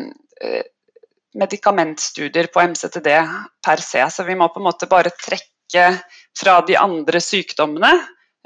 medikamentstudier 1.33 2.47
på 2.53 2.63
MCTD 2.71 3.09
per 3.65 3.83
se, 3.83 4.03
så 4.09 4.23
vi 4.27 4.35
må 4.35 4.49
på 4.51 4.61
en 4.61 4.67
måte 4.67 4.89
bare 4.91 5.13
trekke 5.15 5.85
fra 6.37 6.59
de 6.67 6.77
andre 6.79 7.21
sykdommene 7.23 7.91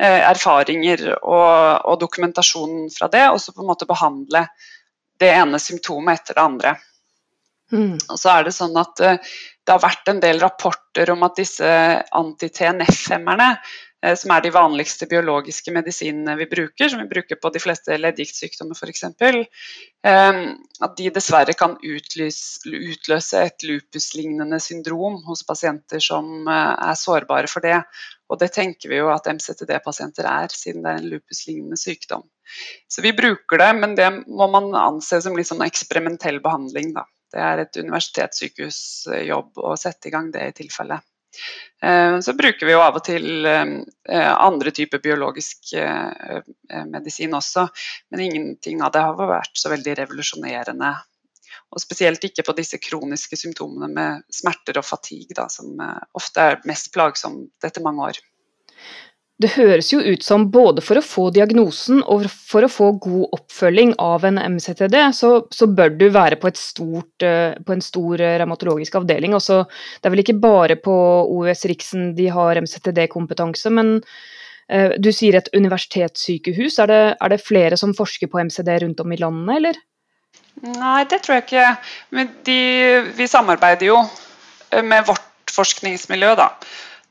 eh, 0.01 0.21
erfaringer 0.29 1.08
og, 1.15 1.86
og 1.86 1.99
dokumentasjon 2.01 2.89
fra 2.93 3.10
det, 3.13 3.27
og 3.31 3.41
så 3.41 3.53
på 3.55 3.63
en 3.63 3.71
måte 3.71 3.89
behandle 3.89 4.45
det 5.19 5.31
ene 5.31 5.62
symptomet 5.62 6.21
etter 6.21 6.38
det 6.38 6.45
andre. 6.45 6.75
Mm. 7.73 7.95
Og 7.97 8.17
så 8.21 8.29
er 8.29 8.45
Det 8.45 8.53
sånn 8.53 8.75
at 8.77 9.01
eh, 9.01 9.34
det 9.65 9.73
har 9.73 9.81
vært 9.81 10.12
en 10.12 10.21
del 10.21 10.39
rapporter 10.41 11.10
om 11.10 11.23
at 11.25 11.39
disse 11.39 11.65
anti-TNF-hemmerne 12.13 13.55
Eh, 13.55 13.71
som 14.19 14.31
er 14.35 14.43
de 14.45 14.51
vanligste 14.53 15.07
biologiske 15.09 15.73
medisinene 15.73 16.35
vi 16.37 16.47
bruker, 16.51 16.89
som 16.91 17.01
vi 17.01 17.09
bruker 17.09 17.39
på 17.41 17.51
de 17.53 17.61
fleste 17.63 17.97
leddgiktsykdommer 17.97 18.77
f.eks., 18.77 19.03
eh, 19.07 20.41
at 20.85 20.97
de 20.99 21.09
dessverre 21.15 21.55
kan 21.57 21.77
utløse 21.81 23.41
et 23.41 23.65
lupuslignende 23.65 24.59
syndrom 24.61 25.17
hos 25.25 25.41
pasienter 25.47 26.03
som 26.03 26.45
eh, 26.45 26.75
er 26.89 26.99
sårbare 26.99 27.49
for 27.51 27.65
det. 27.65 27.81
Og 28.29 28.39
det 28.41 28.51
tenker 28.55 28.89
vi 28.91 29.01
jo 29.01 29.09
at 29.13 29.27
MCTD-pasienter 29.29 30.29
er, 30.29 30.53
siden 30.53 30.85
det 30.85 30.93
er 30.93 31.01
en 31.01 31.09
lupuslignende 31.15 31.77
sykdom. 31.77 32.25
Så 32.89 33.01
vi 33.05 33.13
bruker 33.17 33.61
det, 33.61 33.71
men 33.81 33.97
det 33.97 34.11
må 34.27 34.47
man 34.51 34.71
anse 34.77 35.21
som 35.21 35.37
litt 35.37 35.49
sånn 35.49 35.65
eksperimentell 35.65 36.41
behandling. 36.45 36.93
Da. 36.97 37.05
Det 37.33 37.41
er 37.41 37.65
et 37.65 37.81
universitetssykehusjobb 37.81 39.61
å 39.61 39.75
sette 39.79 40.09
i 40.09 40.13
gang 40.13 40.31
det 40.33 40.49
i 40.49 40.57
tilfelle. 40.63 41.01
Eh, 41.83 42.19
så 42.19 42.33
bruker 42.33 42.65
vi 42.65 42.75
jo 42.75 42.83
av 42.83 42.99
og 42.99 43.03
til 43.05 43.45
eh, 43.45 44.31
andre 44.33 44.73
typer 44.75 45.01
biologisk 45.03 45.73
eh, 45.77 46.39
medisin 46.89 47.35
også, 47.37 47.67
men 48.11 48.25
ingenting 48.27 48.83
av 48.85 48.93
det 48.95 49.03
har 49.05 49.33
vært 49.35 49.59
så 49.59 49.71
veldig 49.73 49.97
revolusjonerende. 50.01 50.93
Og 51.75 51.81
spesielt 51.81 52.23
ikke 52.23 52.45
på 52.45 52.55
disse 52.55 52.79
kroniske 52.79 53.37
symptomene 53.39 53.89
med 53.91 54.23
smerter 54.33 54.77
og 54.79 54.85
fatigue, 54.87 55.35
da, 55.35 55.47
som 55.51 55.75
ofte 56.15 56.43
er 56.51 56.61
mest 56.69 56.91
plagsomt 56.93 57.67
etter 57.67 57.83
mange 57.83 58.11
år. 58.11 58.19
Det 59.35 59.49
høres 59.57 59.89
jo 59.91 59.97
ut 59.99 60.23
som 60.23 60.45
både 60.47 60.79
for 60.79 60.95
å 60.95 61.03
få 61.03 61.25
diagnosen 61.35 61.99
og 62.07 62.23
for 62.31 62.63
å 62.63 62.71
få 62.71 62.85
god 63.03 63.33
oppfølging 63.35 63.91
av 63.99 64.23
en 64.29 64.39
MCTD, 64.39 64.95
så, 65.11 65.31
så 65.51 65.67
bør 65.67 65.91
du 65.99 66.05
være 66.15 66.37
på, 66.39 66.53
stort, 66.55 67.25
eh, 67.25 67.57
på 67.59 67.75
en 67.75 67.83
stor 67.83 68.23
eh, 68.23 68.37
revmatologisk 68.39 68.95
avdeling. 69.01 69.35
Også, 69.35 69.65
det 69.99 70.07
er 70.07 70.15
vel 70.15 70.23
ikke 70.23 70.37
bare 70.39 70.79
på 70.79 70.95
OUS 71.33 71.65
Riksen 71.67 72.13
de 72.15 72.29
har 72.31 72.61
MCTD-kompetanse, 72.63 73.73
men 73.75 73.97
eh, 74.71 74.95
du 75.03 75.11
sier 75.11 75.35
et 75.35 75.51
universitetssykehus. 75.51 76.79
Er 76.85 76.93
det, 76.93 77.03
er 77.19 77.35
det, 77.35 77.43
flere 77.43 77.81
som 77.81 77.91
forsker 77.97 78.31
på 78.31 78.39
MCD 78.39 78.71
rundt 78.85 79.03
om 79.03 79.11
i 79.11 79.19
landet, 79.19 79.53
eller? 79.59 79.83
Nei, 80.79 81.01
det 81.11 81.25
tror 81.25 81.41
jeg 81.41 81.49
ikke. 81.49 81.69
Men 82.15 82.31
de, 82.47 82.59
vi 83.19 83.27
samarbeider 83.27 83.91
jo 83.91 83.99
med 84.79 85.11
vårt 85.11 85.51
forskningsmiljø, 85.51 86.37
da 86.39 86.53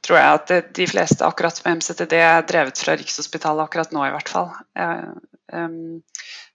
tror 0.05 0.21
jeg 0.21 0.38
at 0.38 0.75
de 0.77 0.87
fleste 0.88 1.25
akkurat 1.27 1.61
med 1.64 1.81
MCTD 1.81 2.14
er 2.21 2.45
drevet 2.49 2.81
fra 2.81 2.97
Rikshospitalet 3.01 3.64
akkurat 3.64 3.95
nå, 3.95 4.05
i 4.05 4.12
hvert 4.14 4.33
fall. 4.33 4.51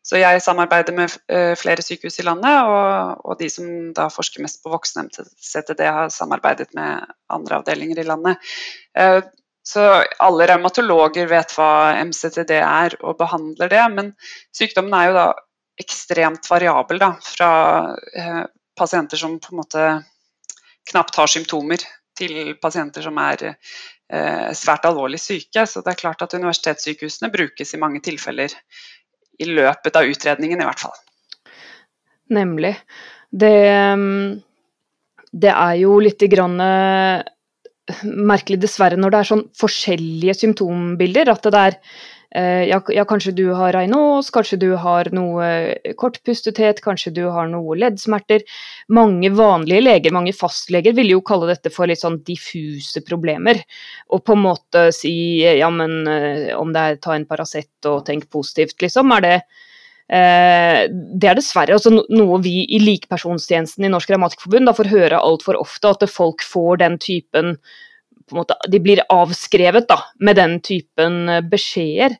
Så 0.10 0.18
jeg 0.18 0.42
samarbeider 0.42 0.96
med 0.96 1.14
eh, 1.30 1.54
flere 1.60 1.84
sykehus 1.86 2.18
i 2.22 2.26
landet, 2.26 2.70
og, 3.22 3.36
de 3.40 3.50
som 3.52 3.68
da 3.94 4.08
forsker 4.10 4.42
mest 4.42 4.64
på 4.64 4.72
voksne 4.74 5.06
MCTD, 5.06 5.84
har 5.86 6.14
samarbeidet 6.14 6.72
med 6.78 7.06
andre 7.30 7.60
avdelinger 7.60 8.02
i 8.02 8.08
landet. 8.08 8.50
Eh, 8.98 9.20
så 9.70 9.84
alle 10.24 10.48
revmatologer 10.50 11.30
vet 11.30 11.54
hva 11.54 11.94
MCTD 12.08 12.56
er 12.58 12.96
og 13.04 13.20
behandler 13.20 13.70
det, 13.70 13.84
men 13.94 14.14
sykdommen 14.56 14.96
er 14.98 15.10
jo 15.10 15.18
da 15.20 15.28
ekstremt 15.80 16.50
variabel 16.50 17.04
da, 17.04 17.12
fra 17.22 17.52
eh, 18.18 18.44
pasienter 18.80 19.20
som 19.20 19.38
på 19.38 19.54
en 19.54 19.62
måte 19.62 19.86
knapt 20.90 21.22
har 21.22 21.30
symptomer, 21.30 21.84
til 22.20 22.54
pasienter 22.62 23.06
som 23.06 23.18
er 23.24 23.50
eh, 23.50 24.50
svært 24.58 24.88
alvorlig 24.90 25.22
syke. 25.22 25.66
Så 25.70 25.84
det 25.86 25.94
er 25.94 26.02
klart 26.02 26.24
at 26.26 26.36
universitetssykehusene 26.38 27.32
brukes 27.34 27.74
i 27.74 27.82
mange 27.82 28.04
tilfeller 28.06 28.54
i 29.40 29.48
løpet 29.48 29.96
av 29.96 30.10
utredningen, 30.10 30.60
i 30.60 30.68
hvert 30.68 30.84
fall. 30.84 30.96
Nemlig. 32.36 32.76
Det, 33.30 33.56
det 35.32 35.52
er 35.54 35.76
jo 35.80 35.98
litt 36.04 36.26
grann 36.32 36.60
eh, 36.62 37.24
merkelig, 38.04 38.60
dessverre, 38.62 39.00
når 39.00 39.14
det 39.14 39.20
er 39.20 39.30
sånn 39.32 39.46
forskjellige 39.58 40.38
symptombilder. 40.44 41.32
At 41.34 41.48
det 41.48 41.64
er 41.70 41.80
ja, 42.36 42.78
ja, 42.94 43.04
kanskje 43.10 43.32
du 43.34 43.46
har 43.58 43.74
Raynaud's, 43.74 44.28
kanskje 44.30 44.60
du 44.62 44.68
har 44.78 45.08
noe 45.16 45.46
kortpustethet, 45.98 46.82
kanskje 46.86 47.14
du 47.16 47.24
har 47.34 47.48
noe 47.50 47.78
leddsmerter. 47.82 48.46
Mange 48.94 49.32
vanlige 49.34 49.82
leger, 49.82 50.14
mange 50.14 50.36
fastleger, 50.38 50.94
vil 50.98 51.10
jo 51.16 51.24
kalle 51.26 51.50
dette 51.50 51.72
for 51.74 51.90
litt 51.90 52.04
sånn 52.04 52.20
diffuse 52.28 53.02
problemer. 53.08 53.64
Og 54.14 54.22
på 54.28 54.38
en 54.38 54.46
måte 54.46 54.86
si 54.94 55.16
ja, 55.42 55.72
men 55.74 56.06
eh, 56.06 56.54
om 56.58 56.70
det 56.76 56.86
er 56.86 57.02
ta 57.02 57.18
en 57.18 57.26
Paracet 57.30 57.90
og 57.90 58.06
tenk 58.06 58.30
positivt, 58.30 58.78
liksom. 58.86 59.10
Er 59.18 59.26
det 59.26 59.36
eh, 60.14 60.86
det 60.90 61.34
er 61.34 61.42
dessverre 61.42 61.78
altså 61.80 61.98
noe 61.98 62.42
vi 62.46 62.62
i 62.70 62.84
Likepersonstjenesten 62.86 63.90
i 63.90 63.94
Norsk 63.94 64.14
Grammatikerforbund 64.14 64.78
får 64.78 64.94
høre 64.94 65.26
altfor 65.26 65.58
ofte, 65.58 65.98
at 65.98 66.10
folk 66.14 66.46
får 66.46 66.84
den 66.86 67.02
typen 67.02 67.56
måte, 68.38 68.58
de 68.70 68.80
blir 68.84 69.02
avskrevet 69.10 69.88
da, 69.90 70.00
med 70.20 70.40
den 70.40 70.60
typen 70.66 71.22
eh, 71.30 71.44
beskjeder. 71.46 72.18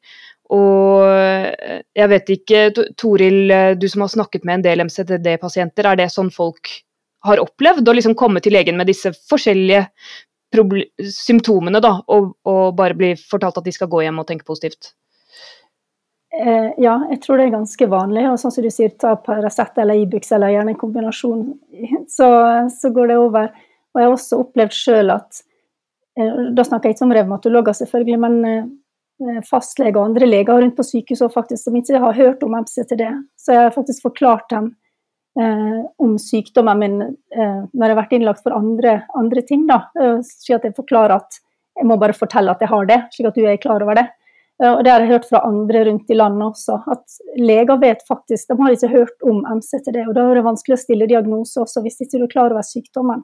Og 0.50 1.06
eh, 1.06 1.82
jeg 1.98 2.10
vet 2.10 2.32
ikke, 2.34 2.62
Toril, 2.98 3.42
eh, 3.54 3.74
du 3.78 3.86
som 3.92 4.06
har 4.06 4.14
snakket 4.16 4.48
med 4.48 4.60
en 4.60 4.66
del 4.66 4.86
MCTD-pasienter, 4.88 5.86
er 5.92 6.00
det 6.00 6.10
sånn 6.14 6.32
folk 6.34 6.72
har 7.28 7.42
opplevd? 7.44 7.86
Å 7.86 7.98
liksom 7.98 8.18
komme 8.18 8.42
til 8.42 8.56
legen 8.58 8.80
med 8.80 8.90
disse 8.90 9.14
forskjellige 9.30 9.86
symptomene, 10.50 11.82
da, 11.84 12.00
og, 12.10 12.32
og, 12.50 12.64
bare 12.78 12.98
bli 12.98 13.12
fortalt 13.20 13.60
at 13.60 13.68
de 13.68 13.74
skal 13.76 13.92
gå 13.92 14.02
hjem 14.02 14.24
og 14.24 14.26
tenke 14.30 14.48
positivt? 14.48 14.96
Eh, 16.34 16.72
ja, 16.82 16.96
jeg 17.12 17.22
tror 17.22 17.38
det 17.38 17.48
er 17.48 17.58
ganske 17.60 17.90
vanlig. 17.90 18.26
Og 18.32 18.40
sånn 18.42 18.54
som 18.56 18.66
du 18.66 18.72
sier, 18.74 18.96
ta 18.98 19.16
Paracet 19.22 19.78
eller 19.82 20.02
Ibux 20.02 20.34
eller 20.34 20.56
gjerne 20.56 20.74
en 20.74 20.82
kombinasjon, 20.82 21.46
så, 22.10 22.30
så 22.74 22.94
går 22.96 23.14
det 23.14 23.20
over. 23.22 23.54
Og 23.94 24.02
jeg 24.02 24.10
har 24.10 24.18
også 24.18 24.42
opplevd 24.44 24.76
sjøl 24.78 25.14
at 25.14 25.44
da 26.56 26.66
snakker 26.66 26.90
jeg 26.90 26.98
ikke 26.98 27.06
om 27.06 27.16
revmatologer, 27.16 27.76
selvfølgelig, 27.78 28.20
men 28.20 28.38
fastlege 29.20 29.46
fastleger 29.50 29.98
og 30.00 30.06
andre 30.10 30.28
leger 30.30 30.62
rundt 30.64 30.78
på 30.78 30.86
sykehuset 30.88 31.34
faktisk, 31.34 31.64
som 31.66 31.76
ikke 31.76 32.00
har 32.00 32.16
hørt 32.16 32.44
om 32.46 32.54
MCTD. 32.56 33.04
Så 33.36 33.52
jeg 33.52 33.66
har 33.66 33.74
faktisk 33.76 34.06
forklart 34.06 34.48
dem 34.54 34.70
eh, 35.40 35.82
om 35.98 36.18
sykdommen 36.22 36.80
min 36.80 37.02
eh, 37.02 37.60
når 37.72 37.84
jeg 37.84 37.94
har 37.94 38.00
vært 38.02 38.16
innlagt 38.18 38.46
for 38.46 38.56
andre, 38.56 39.02
andre 39.20 39.44
ting. 39.46 39.66
Da. 39.70 39.84
Eh, 40.00 40.22
slik 40.26 40.60
at 40.60 40.70
jeg 40.70 40.78
forklarer 40.78 41.18
at 41.20 41.42
jeg 41.80 41.88
må 41.88 42.00
bare 42.00 42.16
fortelle 42.16 42.52
at 42.52 42.64
jeg 42.64 42.72
har 42.72 42.88
det, 42.90 43.02
slik 43.16 43.30
at 43.30 43.38
du 43.38 43.46
er 43.46 43.62
klar 43.62 43.84
over 43.86 44.00
det. 44.00 44.08
Eh, 44.62 44.72
og 44.72 44.84
Det 44.84 44.94
har 44.94 45.04
jeg 45.04 45.14
hørt 45.14 45.30
fra 45.30 45.44
andre 45.48 45.86
rundt 45.90 46.12
i 46.12 46.18
landet 46.18 46.48
også, 46.48 46.80
at 46.92 47.20
leger 47.40 47.80
vet 47.80 48.04
faktisk 48.08 48.50
De 48.50 48.60
har 48.62 48.76
ikke 48.76 48.92
hørt 48.96 49.28
om 49.28 49.44
MCTD, 49.60 50.04
og 50.08 50.16
da 50.16 50.28
er 50.28 50.40
det 50.40 50.48
vanskelig 50.48 50.78
å 50.78 50.84
stille 50.84 51.10
diagnose 51.10 51.62
også 51.62 51.84
hvis 51.86 52.02
ikke 52.04 52.18
du 52.18 52.28
er 52.28 52.36
klar 52.36 52.56
over 52.56 52.66
sykdommen. 52.66 53.24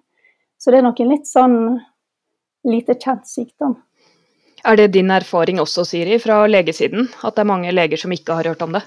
Så 0.60 0.72
det 0.72 0.80
er 0.80 0.88
noen 0.88 1.12
litt 1.12 1.28
sånn 1.28 1.58
lite 2.68 2.98
kjent 3.02 3.28
sykdom. 3.30 3.78
Er 4.66 4.80
det 4.80 4.94
din 4.96 5.12
erfaring 5.14 5.60
også, 5.62 5.86
Siri, 5.86 6.18
fra 6.22 6.42
legesiden? 6.50 7.10
At 7.22 7.36
det 7.36 7.44
er 7.46 7.52
mange 7.52 7.74
leger 7.74 8.02
som 8.02 8.14
ikke 8.16 8.38
har 8.40 8.50
hørt 8.50 8.64
om 8.66 8.74
det? 8.74 8.82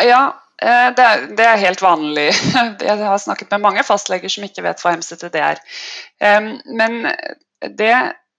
Ja, 0.00 0.22
eh, 0.62 0.88
det 0.96 1.04
er, 1.04 1.26
det 1.36 1.46
er, 1.46 1.60
helt 1.60 1.84
vanlig. 1.84 2.30
Jeg 2.88 2.96
har 3.02 3.20
snakket 3.20 3.52
med 3.52 3.66
mange 3.66 3.84
fastleger 3.84 4.32
som 4.32 4.48
ikke 4.48 4.64
vet 4.64 4.80
hva 4.80 4.96
MCTD 4.96 5.36
er. 5.42 5.60
Men 6.64 7.12
det 7.76 7.92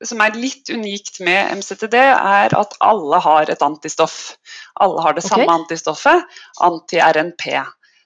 som 0.08 0.22
er 0.24 0.38
litt 0.38 0.70
unikt 0.74 1.20
med 1.24 1.60
MCTD, 1.60 1.96
er 1.96 2.56
at 2.58 2.76
alle 2.84 3.20
har 3.24 3.52
et 3.52 3.64
antistoff. 3.64 4.36
Alle 4.82 5.04
har 5.06 5.16
det 5.18 5.26
samme 5.26 5.48
antistoffet, 5.52 6.26
anti-RNP. 6.64 7.46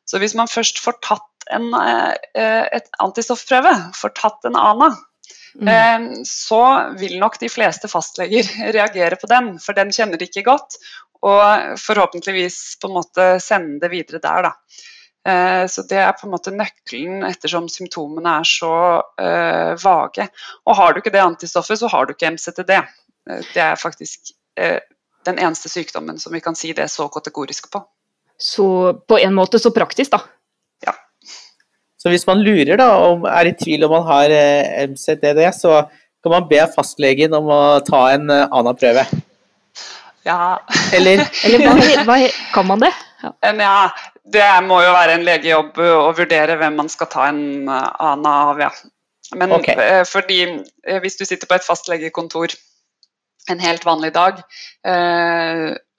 Så 0.07 0.21
hvis 0.21 0.35
man 0.37 0.51
først 0.51 0.79
får 0.83 0.99
tatt 1.05 1.49
en 1.55 1.71
eh, 1.79 2.65
et 2.75 2.89
antistoffprøve, 3.03 3.71
får 3.95 4.15
tatt 4.19 4.47
en 4.49 4.59
ANA, 4.59 4.91
mm. 5.61 5.67
Eh, 5.73 6.23
så 6.27 6.61
vil 6.99 7.17
nok 7.19 7.39
de 7.41 7.49
fleste 7.49 7.89
fastleger 7.91 8.49
reagere 8.77 9.19
på 9.19 9.29
den, 9.31 9.55
for 9.63 9.77
den 9.77 9.93
kjenner 9.95 10.19
de 10.19 10.29
ikke 10.29 10.45
godt. 10.47 10.79
Og 11.25 11.79
forhåpentligvis 11.81 12.77
på 12.81 12.89
en 12.89 12.97
måte 12.99 13.25
sende 13.41 13.79
det 13.81 13.89
videre 13.91 14.21
der, 14.21 14.49
da. 14.49 14.53
Eh, 15.27 15.67
så 15.67 15.83
det 15.89 15.97
er 15.99 16.13
på 16.15 16.27
en 16.27 16.35
måte 16.35 16.53
nøkkelen 16.55 17.25
ettersom 17.27 17.67
symptomene 17.71 18.37
er 18.39 18.47
så 18.47 18.73
uh, 19.01 19.73
vage. 19.81 20.27
Og 20.63 20.77
har 20.77 20.93
du 20.93 21.01
ikke 21.01 21.11
det 21.11 21.23
antistoffet, 21.23 21.81
så 21.81 21.89
har 21.91 22.07
du 22.07 22.13
ikke 22.13 22.31
MCTD. 22.37 22.77
Uh, 23.27 23.41
det 23.51 23.63
er 23.65 23.81
faktisk 23.81 24.31
uh, 24.61 24.79
den 25.27 25.41
eneste 25.41 25.73
sykdommen 25.73 26.21
som 26.21 26.35
vi 26.35 26.43
kan 26.43 26.55
si 26.55 26.71
det 26.77 26.87
så 26.93 27.09
kategorisk 27.11 27.67
på. 27.73 27.83
Så 28.37 28.69
på 29.09 29.19
en 29.19 29.35
måte 29.35 29.59
så 29.59 29.73
praktisk, 29.75 30.13
da. 30.13 30.21
Så 31.97 32.11
hvis 32.13 32.27
man 32.29 32.43
lurer 32.45 32.77
da, 32.77 32.91
og 33.07 33.25
er 33.29 33.49
i 33.49 33.55
tvil 33.57 33.87
om 33.87 33.95
man 33.95 34.05
har 34.05 34.33
MCDD, 34.91 35.41
så 35.57 35.79
kan 36.23 36.33
man 36.35 36.45
be 36.49 36.59
fastlegen 36.75 37.33
om 37.33 37.49
å 37.49 37.61
ta 37.85 38.03
en 38.13 38.29
annen 38.29 38.77
prøve. 38.77 39.07
Ja. 40.27 40.59
Eller, 40.93 41.23
Eller 41.45 41.63
hva, 41.63 41.73
hva, 42.07 42.19
kan 42.53 42.67
man 42.67 42.83
det? 42.83 42.93
Ja. 43.23 43.33
ja. 43.41 43.73
det 44.27 44.45
må 44.67 44.81
jo 44.83 44.93
være 44.93 45.17
en 45.17 45.25
legejobb 45.27 45.79
å 45.81 46.11
vurdere 46.17 46.57
hvem 46.59 46.77
man 46.81 46.91
skal 46.91 47.09
ta 47.11 47.27
en 47.31 47.41
eh, 47.65 47.89
annen 48.03 48.31
av, 48.31 48.61
ja. 48.61 48.71
Men 49.35 49.55
okay. 49.57 49.75
Eh, 49.75 50.03
fordi 50.07 50.41
eh, 50.47 50.99
hvis 51.03 51.19
du 51.19 51.25
sitter 51.25 51.49
på 51.49 51.57
et 51.57 51.67
fastlegekontor 51.67 52.55
en 53.51 53.63
helt 53.63 53.85
vanlig 53.87 54.09
dag, 54.11 54.41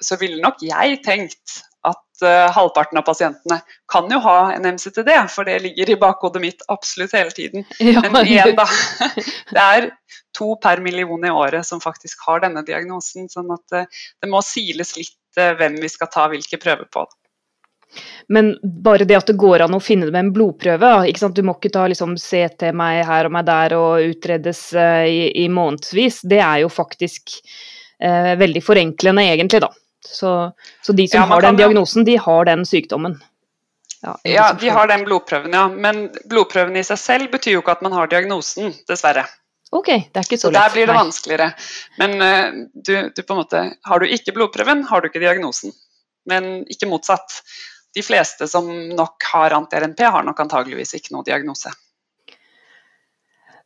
så 0.04 0.16
ville 0.20 0.36
nok 0.44 0.58
jeg 0.60 0.98
tenkt 1.00 1.54
at 1.86 2.24
halvparten 2.54 2.98
av 2.98 3.04
pasientene 3.06 3.60
kan 3.92 4.08
jo 4.10 4.18
ha 4.24 4.50
en 4.50 4.66
MCTD, 4.66 5.12
for 5.30 5.46
det 5.46 5.60
ligger 5.62 5.92
i 5.92 5.96
bakhodet 6.00 6.42
mitt 6.42 6.64
absolutt 6.74 7.14
hele 7.14 7.30
tiden. 7.30 7.66
Ja. 7.78 8.02
Men 8.02 8.26
igjen, 8.26 8.56
da. 8.58 8.66
Det 9.54 9.62
er 9.62 9.86
to 10.34 10.56
per 10.58 10.82
million 10.82 11.22
i 11.24 11.30
året 11.30 11.66
som 11.66 11.80
faktisk 11.80 12.26
har 12.26 12.42
denne 12.42 12.64
diagnosen. 12.66 13.30
sånn 13.30 13.54
at 13.54 13.78
det 13.78 14.30
må 14.32 14.42
siles 14.42 14.96
litt 14.98 15.38
hvem 15.38 15.78
vi 15.78 15.92
skal 15.92 16.10
ta 16.10 16.26
hvilke 16.32 16.58
prøver 16.58 16.90
på. 16.90 17.06
Men 18.28 18.52
bare 18.62 19.06
det 19.08 19.16
at 19.16 19.30
det 19.30 19.38
går 19.40 19.64
an 19.64 19.76
å 19.76 19.80
finne 19.80 20.08
det 20.08 20.12
med 20.12 20.26
en 20.26 20.32
blodprøve 20.34 20.90
Du 21.32 21.42
må 21.46 21.54
ikke 21.56 21.72
ta 21.72 21.86
liksom, 21.88 22.16
CT 22.20 22.70
meg 22.76 23.00
her 23.08 23.28
og 23.28 23.34
meg 23.34 23.46
der 23.48 23.74
og 23.78 24.04
utredes 24.04 24.68
uh, 24.76 25.06
i, 25.08 25.30
i 25.44 25.48
månedsvis. 25.48 26.20
Det 26.28 26.40
er 26.44 26.64
jo 26.64 26.72
faktisk 26.72 27.38
uh, 28.04 28.34
veldig 28.40 28.62
forenklende, 28.64 29.24
egentlig, 29.32 29.62
da. 29.64 29.72
Så, 30.06 30.52
så 30.82 30.92
de 30.92 31.08
som 31.08 31.20
ja, 31.20 31.26
har 31.26 31.42
den 31.42 31.58
diagnosen, 31.58 32.04
de 32.04 32.16
har 32.16 32.44
den 32.48 32.64
sykdommen. 32.66 33.18
Ja, 34.02 34.14
ja 34.22 34.52
de 34.52 34.70
har 34.70 34.88
den 34.88 35.04
blodprøven, 35.04 35.52
ja. 35.52 35.66
Men 35.68 36.08
blodprøven 36.30 36.76
i 36.78 36.84
seg 36.86 37.00
selv 37.02 37.32
betyr 37.34 37.56
jo 37.56 37.64
ikke 37.64 37.78
at 37.78 37.84
man 37.86 37.96
har 37.96 38.10
diagnosen, 38.10 38.72
dessverre. 38.88 39.26
Ok, 39.74 39.88
det 39.88 40.16
er 40.16 40.24
ikke 40.24 40.38
så, 40.38 40.46
så 40.46 40.52
lett. 40.52 40.60
Der 40.62 40.76
blir 40.76 40.86
det 40.86 40.94
Nei. 40.94 41.00
vanskeligere. 41.02 41.48
Men 42.00 42.14
uh, 42.22 42.60
du, 42.72 42.94
du, 43.12 43.20
på 43.20 43.34
en 43.34 43.40
måte 43.42 43.64
Har 43.84 44.00
du 44.00 44.06
ikke 44.08 44.32
blodprøven, 44.36 44.86
har 44.88 45.02
du 45.02 45.10
ikke 45.10 45.22
diagnosen. 45.24 45.74
Men 46.28 46.62
ikke 46.70 46.88
motsatt. 46.88 47.42
De 47.96 48.04
fleste 48.04 48.48
som 48.48 48.68
nok 48.68 49.26
har 49.32 49.56
anti-RNP, 49.56 50.00
har 50.14 50.24
nok 50.24 50.40
antageligvis 50.44 50.94
ikke 50.96 51.14
noe 51.16 51.26
diagnose. 51.26 51.72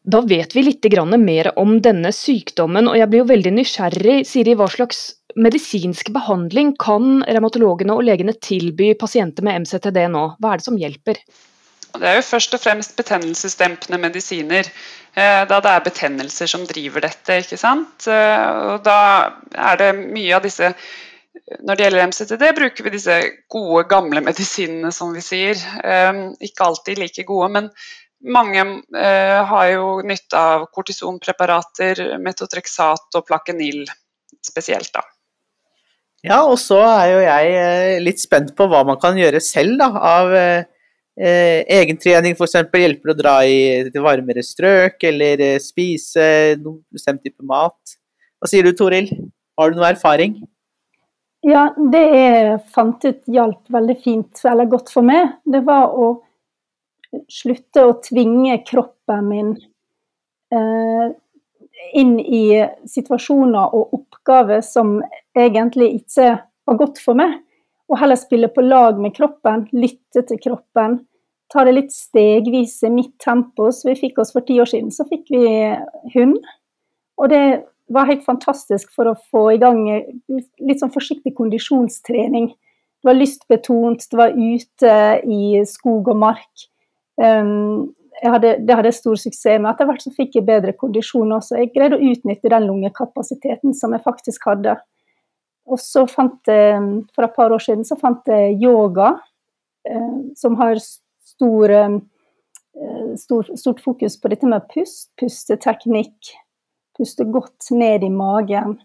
Da 0.02 0.18
vet 0.26 0.54
vi 0.56 0.64
litt 0.66 0.86
mer 1.22 1.52
om 1.58 1.76
denne 1.80 2.10
sykdommen, 2.10 2.88
og 2.88 2.96
jeg 2.98 3.08
blir 3.10 3.22
jo 3.22 3.28
veldig 3.30 3.52
nysgjerrig. 3.54 4.16
Siri, 4.26 4.54
hva 4.58 4.66
slags 4.66 5.21
medisinsk 5.36 6.10
behandling 6.14 6.74
kan 6.80 7.22
revmatologene 7.26 7.94
og 7.96 8.04
legene 8.06 8.34
tilby 8.40 8.92
pasienter 8.98 9.44
med 9.46 9.64
MCTD 9.64 10.04
nå? 10.12 10.26
Hva 10.40 10.52
er 10.52 10.60
det 10.60 10.66
som 10.66 10.78
hjelper? 10.80 11.20
Det 11.92 12.08
er 12.08 12.18
jo 12.18 12.24
først 12.24 12.54
og 12.56 12.62
fremst 12.62 12.94
betennelsesdempende 12.96 13.98
medisiner, 14.00 14.68
eh, 15.14 15.42
da 15.48 15.60
det 15.60 15.72
er 15.72 15.86
betennelser 15.86 16.48
som 16.48 16.64
driver 16.66 17.04
dette. 17.04 17.40
ikke 17.42 17.58
sant? 17.60 18.06
Eh, 18.06 18.46
og 18.72 18.84
da 18.84 18.98
er 19.52 19.76
det 19.76 19.94
mye 19.96 20.36
av 20.36 20.42
disse 20.42 20.74
Når 21.64 21.76
det 21.76 21.84
gjelder 21.84 22.06
MCTD, 22.06 22.42
bruker 22.54 22.84
vi 22.84 22.90
disse 22.92 23.14
gode, 23.50 23.86
gamle 23.88 24.20
medisinene, 24.20 24.92
som 24.92 25.12
vi 25.12 25.20
sier. 25.20 25.56
Eh, 25.84 26.12
ikke 26.40 26.64
alltid 26.64 26.98
like 26.98 27.24
gode, 27.24 27.48
men 27.50 27.70
mange 28.22 28.62
har 28.92 29.66
jo 29.72 30.02
nytte 30.06 30.38
av 30.38 30.68
kortisonpreparater, 30.70 32.18
metotrexat 32.22 33.18
og 33.18 33.26
plakenil 33.26 33.88
spesielt, 34.44 34.92
da. 34.94 35.02
Ja, 36.22 36.44
og 36.46 36.54
så 36.62 36.78
er 36.86 37.06
jo 37.10 37.22
jeg 37.24 38.02
litt 38.06 38.20
spent 38.22 38.52
på 38.58 38.68
hva 38.70 38.84
man 38.86 39.00
kan 39.02 39.16
gjøre 39.18 39.40
selv 39.42 39.80
da, 39.80 39.88
av 39.90 40.36
Eh, 41.12 41.60
egentrening 41.68 42.32
f.eks. 42.32 42.54
hjelper 42.72 43.12
å 43.12 43.16
dra 43.16 43.34
i 43.44 43.84
til 43.92 44.04
varmere 44.04 44.40
strøk, 44.44 45.02
eller 45.04 45.42
eh, 45.44 45.58
spise 45.60 46.56
noen 46.62 46.80
bestemt 46.92 47.20
type 47.20 47.44
mat. 47.44 47.98
Hva 48.40 48.48
sier 48.48 48.64
du, 48.64 48.72
Toril? 48.72 49.10
Har 49.60 49.70
du 49.70 49.76
noe 49.76 49.90
erfaring? 49.92 50.38
Ja, 51.44 51.66
det 51.76 52.02
jeg 52.06 52.56
fant 52.72 53.04
ut 53.04 53.20
hjalp 53.28 53.74
veldig 53.74 53.96
fint, 54.00 54.40
eller 54.48 54.70
godt 54.72 54.88
for 54.94 55.04
meg, 55.04 55.36
det 55.44 55.60
var 55.66 55.92
å 55.92 56.14
slutte 57.28 57.84
å 57.84 57.98
tvinge 58.00 58.56
kroppen 58.64 59.28
min 59.28 59.50
eh, 60.54 61.12
inn 61.98 62.14
i 62.22 62.44
situasjoner 62.88 63.74
og 63.76 63.98
oppgaver 63.98 64.64
som 64.64 65.02
egentlig 65.38 65.88
ikke 66.00 66.34
var 66.68 66.78
godt 66.78 67.00
for 67.02 67.18
meg 67.18 67.40
og 67.92 67.98
heller 68.00 68.16
spille 68.16 68.48
på 68.48 68.64
lag 68.64 69.00
med 69.00 69.12
kroppen, 69.16 69.66
lytte 69.76 70.24
til 70.28 70.40
kroppen. 70.40 71.02
Ta 71.52 71.66
det 71.68 71.74
litt 71.76 71.92
stegvis 71.92 72.78
i 72.86 72.90
mitt 72.92 73.12
tempo. 73.20 73.68
Så 73.68 73.90
vi 73.90 73.98
fikk 74.00 74.22
oss 74.22 74.32
for 74.32 74.44
ti 74.46 74.56
år 74.62 74.70
siden, 74.70 74.88
så 74.94 75.04
fikk 75.10 75.28
vi 75.34 75.44
hund. 76.14 76.38
Og 77.20 77.28
det 77.28 77.44
var 77.92 78.08
helt 78.08 78.24
fantastisk 78.24 78.92
for 78.96 79.10
å 79.10 79.18
få 79.28 79.44
i 79.52 79.60
gang 79.60 79.82
litt 79.84 80.80
sånn 80.80 80.94
forsiktig 80.94 81.34
kondisjonstrening. 81.36 82.48
Det 83.02 83.10
var 83.10 83.18
lystbetont, 83.18 84.06
det 84.08 84.18
var 84.18 84.38
ute 84.38 84.94
i 85.28 85.42
skog 85.68 86.08
og 86.14 86.22
mark. 86.22 86.64
Um, 87.20 87.90
hadde, 88.22 88.54
det 88.64 88.78
hadde 88.78 88.94
stor 88.94 89.18
suksess 89.20 89.58
med. 89.58 89.68
Etter 89.74 89.90
hvert 89.90 90.04
så 90.04 90.14
fikk 90.14 90.38
jeg 90.38 90.48
bedre 90.48 90.72
kondisjon 90.78 91.34
også. 91.36 91.58
Jeg 91.60 91.74
greide 91.74 91.98
å 91.98 92.08
utnytte 92.12 92.52
den 92.54 92.68
lungekapasiteten 92.70 93.76
som 93.76 93.92
jeg 93.92 94.06
faktisk 94.06 94.48
hadde. 94.48 94.78
Og 95.70 95.78
så 95.80 96.04
fant 96.10 96.50
jeg, 96.50 96.80
for 97.14 97.26
et 97.26 97.36
par 97.36 97.52
år 97.54 97.62
siden 97.62 97.84
så 97.86 97.96
fant 98.00 98.26
jeg 98.28 98.58
yoga, 98.62 99.14
eh, 99.88 100.16
som 100.36 100.56
har 100.60 100.80
stor, 100.82 101.70
eh, 101.70 101.98
stor, 103.16 103.50
stort 103.56 103.82
fokus 103.84 104.18
på 104.20 104.32
dette 104.32 104.48
med 104.48 104.66
pust, 104.72 105.12
pusteteknikk, 105.20 106.32
puste 106.98 107.24
godt 107.24 107.70
ned 107.70 108.04
i 108.04 108.10
magen. 108.10 108.80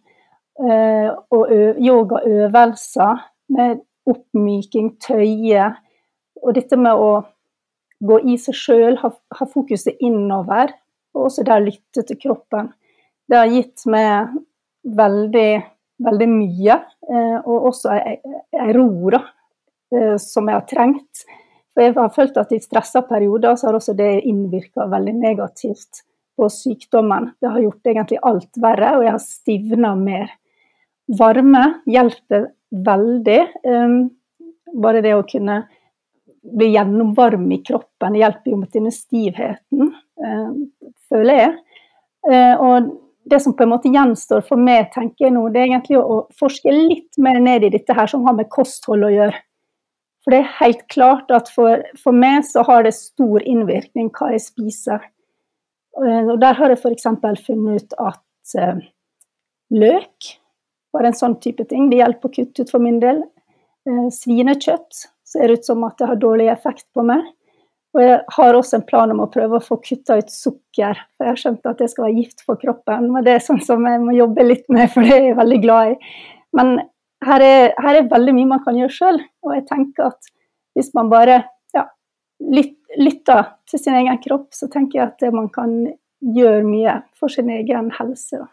Eh, 0.57 1.09
og 1.31 1.51
yogaøvelser 1.77 3.25
med 3.53 3.81
oppmyking, 4.07 4.95
tøye. 5.03 5.71
Og 6.43 6.55
dette 6.55 6.77
med 6.79 6.97
å 6.97 7.25
gå 8.07 8.19
i 8.29 8.37
seg 8.41 8.57
sjøl, 8.57 8.97
ha, 9.01 9.11
ha, 9.11 9.47
fokuset 9.49 9.97
innover, 10.03 10.73
og 11.15 11.29
også 11.29 11.45
det 11.45 11.55
å 11.55 11.63
lytte 11.63 12.03
til 12.05 12.19
kroppen. 12.21 12.71
Det 13.27 13.39
har 13.39 13.51
gitt 13.51 13.85
meg 13.89 14.37
veldig 14.97 15.51
veldig 16.03 16.27
mye, 16.29 16.77
eh, 17.09 17.37
og 17.43 17.69
også 17.71 17.93
ei 17.97 18.73
ro 18.75 18.87
da, 19.13 19.21
eh, 19.93 20.15
som 20.21 20.49
jeg 20.49 20.59
har 20.59 20.67
trengt. 20.69 21.23
For 21.73 21.85
jeg 21.85 21.95
har 21.97 22.13
følt 22.13 22.37
at 22.41 22.53
i 22.53 22.61
stressa 22.61 23.03
perioder 23.05 23.57
så 23.57 23.69
har 23.69 23.77
også 23.77 23.95
det 23.97 24.11
innvirka 24.29 24.87
veldig 24.89 25.15
negativt 25.17 26.03
på 26.37 26.49
sykdommen. 26.53 27.31
Det 27.41 27.49
har 27.53 27.63
gjort 27.63 27.89
egentlig 27.89 28.21
alt 28.25 28.61
verre, 28.61 28.93
og 28.97 29.05
jeg 29.05 29.15
har 29.15 29.23
stivna 29.23 29.95
mer. 29.97 30.35
Varme 31.17 31.63
hjelper 31.89 32.51
veldig. 32.71 33.41
Eh, 33.63 33.97
bare 34.77 35.01
det 35.05 35.15
å 35.17 35.25
kunne 35.25 35.63
bli 36.47 36.69
gjennomvarm 36.75 37.49
i 37.51 37.61
kroppen 37.65 38.15
hjelper 38.15 38.53
jo 38.53 38.59
mot 38.61 38.71
denne 38.71 38.91
stivheten, 38.93 39.89
føler 41.09 41.39
jeg. 41.41 41.55
Og 42.63 42.85
det 43.29 43.39
som 43.43 43.55
på 43.55 43.65
en 43.65 43.73
måte 43.73 43.91
gjenstår 43.91 44.45
for 44.47 44.59
meg, 44.61 44.91
tenker 44.93 45.27
jeg 45.27 45.35
nå, 45.35 45.47
det 45.51 45.61
er 45.61 45.69
egentlig 45.71 45.99
å 45.99 46.21
forske 46.39 46.71
litt 46.71 47.19
mer 47.21 47.39
ned 47.43 47.67
i 47.67 47.73
dette 47.73 47.95
her 47.95 48.07
som 48.07 48.23
har 48.27 48.37
med 48.37 48.49
kosthold 48.53 49.07
å 49.07 49.11
gjøre. 49.11 49.43
For 50.23 50.33
det 50.33 50.39
er 50.41 50.55
helt 50.59 50.81
klart 50.91 51.31
at 51.35 51.51
for, 51.51 51.83
for 51.99 52.15
meg 52.15 52.43
så 52.47 52.63
har 52.67 52.83
det 52.83 52.95
stor 52.97 53.43
innvirkning 53.47 54.09
hva 54.15 54.33
jeg 54.33 54.43
spiser. 54.43 55.05
Og 55.97 56.35
der 56.41 56.57
har 56.59 56.73
jeg 56.73 56.81
f.eks. 56.81 57.07
funnet 57.45 57.83
ut 57.83 57.95
at 58.03 58.59
eh, 58.59 58.81
løk 59.73 60.33
var 60.93 61.07
en 61.07 61.15
sånn 61.15 61.37
type 61.43 61.63
ting. 61.69 61.87
Det 61.89 62.01
hjelper 62.01 62.29
å 62.29 62.35
kutte 62.35 62.65
ut 62.65 62.73
for 62.73 62.83
min 62.83 62.99
del. 63.03 63.23
Eh, 63.87 64.07
svinekjøtt 64.13 65.07
ser 65.27 65.55
ut 65.55 65.65
som 65.65 65.83
at 65.87 65.97
det 65.99 66.11
har 66.11 66.19
dårlig 66.21 66.51
effekt 66.51 66.87
på 66.95 67.07
meg. 67.07 67.23
Og 67.95 68.03
jeg 68.03 68.17
har 68.35 68.57
også 68.57 68.77
en 68.77 68.85
plan 68.85 69.11
om 69.13 69.23
å 69.23 69.29
prøve 69.31 69.57
å 69.57 69.63
få 69.63 69.79
kutta 69.81 70.19
ut 70.19 70.31
sukker, 70.31 70.99
for 71.15 71.25
jeg 71.25 71.33
har 71.33 71.41
skjønt 71.41 71.69
at 71.69 71.79
det 71.81 71.89
skal 71.91 72.07
være 72.07 72.19
gift 72.19 72.43
for 72.45 72.59
kroppen. 72.61 73.09
Men 73.13 73.25
det 73.25 73.37
er 73.37 73.45
sånn 73.45 73.61
som 73.63 73.85
jeg 73.87 74.01
må 74.03 74.15
jobbe 74.17 74.45
litt 74.45 74.67
med, 74.73 74.89
for 74.93 75.07
det 75.07 75.15
er 75.15 75.29
jeg 75.29 75.39
veldig 75.39 75.59
glad 75.63 75.93
i. 75.93 76.15
Men 76.57 76.73
her 77.25 77.43
er, 77.43 77.71
her 77.81 78.01
er 78.01 78.09
veldig 78.11 78.35
mye 78.37 78.51
man 78.55 78.65
kan 78.65 78.77
gjøre 78.77 78.93
sjøl, 78.93 79.21
og 79.45 79.55
jeg 79.55 79.65
tenker 79.69 80.11
at 80.11 80.33
hvis 80.77 80.91
man 80.93 81.09
bare 81.09 81.39
ja, 81.73 81.87
lytter 82.45 83.55
til 83.69 83.81
sin 83.81 83.97
egen 83.97 84.19
kropp, 84.21 84.51
så 84.53 84.69
tenker 84.69 84.99
jeg 84.99 85.07
at 85.09 85.33
man 85.33 85.49
kan 85.53 85.73
gjøre 86.21 86.61
mye 86.67 86.99
for 87.17 87.33
sin 87.33 87.49
egen 87.53 87.89
helse. 87.97 88.43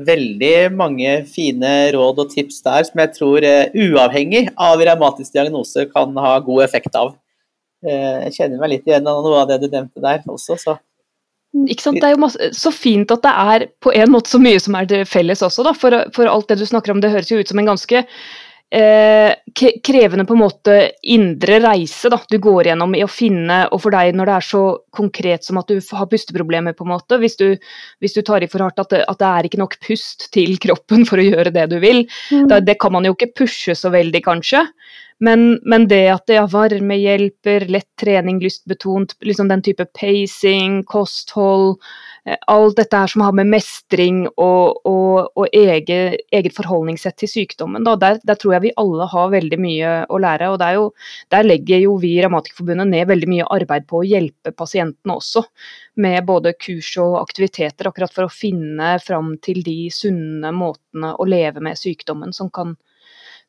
Veldig 0.00 0.70
mange 0.78 1.12
fine 1.28 1.90
råd 1.92 2.20
og 2.22 2.30
tips 2.32 2.62
der 2.64 2.86
som 2.86 3.00
jeg 3.02 3.12
tror, 3.16 3.44
uh, 3.44 3.72
uavhengig 3.74 4.46
av 4.54 4.80
revmatisk 4.86 5.34
diagnose, 5.34 5.88
kan 5.90 6.14
ha 6.16 6.36
god 6.46 6.64
effekt 6.64 6.96
av. 6.96 7.16
Uh, 7.86 8.26
jeg 8.26 8.36
kjenner 8.36 8.60
meg 8.60 8.74
litt 8.74 8.88
igjen 8.88 9.08
av 9.08 9.22
noe 9.24 9.42
av 9.42 9.50
det 9.50 9.62
du 9.62 9.68
nevnte 9.70 10.02
der 10.04 10.24
også, 10.28 10.58
så. 10.60 10.76
Ikke 11.66 11.82
sant? 11.82 11.98
Det 11.98 12.06
er 12.06 12.14
jo 12.14 12.22
masse, 12.22 12.50
så 12.54 12.70
fint 12.70 13.10
at 13.10 13.24
det 13.24 13.32
er 13.54 13.64
på 13.82 13.90
en 13.96 14.12
måte 14.12 14.30
så 14.30 14.38
mye 14.42 14.60
som 14.62 14.76
er 14.78 14.86
det 14.90 15.00
felles 15.10 15.42
også, 15.42 15.64
da. 15.66 15.74
For, 15.74 15.96
for 16.14 16.30
alt 16.30 16.52
det 16.52 16.60
du 16.60 16.68
snakker 16.68 16.94
om, 16.94 17.02
det 17.02 17.10
høres 17.10 17.32
jo 17.32 17.40
ut 17.40 17.50
som 17.50 17.58
en 17.58 17.72
ganske 17.72 18.04
eh, 18.70 19.32
krevende 19.82 20.24
på 20.28 20.36
en 20.36 20.42
måte 20.44 20.76
indre 21.02 21.58
reise 21.64 22.10
da, 22.12 22.20
du 22.30 22.38
går 22.42 22.70
gjennom 22.70 22.94
i 22.94 23.02
å 23.04 23.10
finne, 23.10 23.64
og 23.74 23.82
for 23.82 23.94
deg 23.94 24.14
når 24.16 24.30
det 24.30 24.36
er 24.36 24.46
så 24.46 24.62
konkret 24.94 25.46
som 25.46 25.58
at 25.60 25.70
du 25.70 25.80
har 25.80 26.10
pusteproblemer, 26.10 26.76
på 26.76 26.86
en 26.86 26.92
måte, 26.94 27.18
hvis 27.18 27.36
du, 27.40 27.48
hvis 27.98 28.14
du 28.16 28.22
tar 28.26 28.44
i 28.44 28.50
for 28.50 28.62
hardt 28.64 28.78
at 28.82 28.94
det, 28.94 29.02
at 29.10 29.20
det, 29.20 29.30
er 29.30 29.50
ikke 29.50 29.62
nok 29.62 29.78
pust 29.86 30.28
til 30.34 30.54
kroppen 30.62 31.02
for 31.08 31.20
å 31.20 31.26
gjøre 31.26 31.54
det 31.54 31.66
du 31.72 31.78
vil, 31.82 32.04
mm. 32.30 32.46
da, 32.52 32.60
det 32.62 32.78
kan 32.82 32.94
man 32.94 33.08
jo 33.08 33.16
ikke 33.16 33.32
pushe 33.42 33.74
så 33.74 33.92
veldig, 33.92 34.22
kanskje. 34.26 34.64
Men, 35.20 35.58
men 35.68 35.86
det 35.90 36.04
at 36.14 36.24
det 36.30 36.38
er 36.40 36.52
varme 36.52 36.96
hjelper, 36.96 37.66
lett 37.68 37.88
trening, 38.00 38.38
lystbetont, 38.40 39.16
liksom 39.26 39.50
den 39.50 39.64
type 39.66 39.84
pacing, 39.98 40.80
kosthold 40.88 41.76
Eh, 42.24 42.36
alt 42.46 42.76
dette 42.76 42.96
her 42.96 43.08
som 43.08 43.22
har 43.24 43.32
med 43.32 43.48
mestring 43.48 44.26
og, 44.28 44.80
og, 44.86 45.30
og 45.40 45.54
eget, 45.56 46.20
eget, 46.32 46.52
forholdningssett 46.56 47.16
til 47.22 47.30
sykdommen. 47.32 47.86
Der, 47.86 48.18
der, 48.20 48.36
tror 48.36 48.56
jeg 48.56 48.64
vi 48.66 48.74
alle 48.80 49.06
har 49.08 49.32
veldig 49.32 49.58
mye 49.60 49.92
å 50.04 50.20
lære. 50.20 50.50
og 50.52 50.64
jo, 50.76 50.84
Der 51.32 51.46
legger 51.46 51.80
jo 51.86 51.96
vi 52.02 52.16
i 52.18 52.20
Revmatikerforbundet 52.24 52.90
ned 52.92 53.08
veldig 53.08 53.30
mye 53.30 53.48
arbeid 53.56 53.88
på 53.88 54.02
å 54.02 54.06
hjelpe 54.06 54.52
pasientene 54.52 55.16
også. 55.16 55.46
Med 55.96 56.26
både 56.28 56.52
kurs 56.60 56.92
og 57.00 57.16
aktiviteter, 57.22 57.88
akkurat 57.88 58.12
for 58.12 58.28
å 58.28 58.34
finne 58.34 58.98
fram 59.00 59.34
til 59.40 59.64
de 59.64 59.78
sunne 59.94 60.52
måtene 60.52 61.14
å 61.16 61.28
leve 61.28 61.64
med 61.64 61.80
sykdommen 61.80 62.36
som 62.36 62.52
kan, 62.52 62.76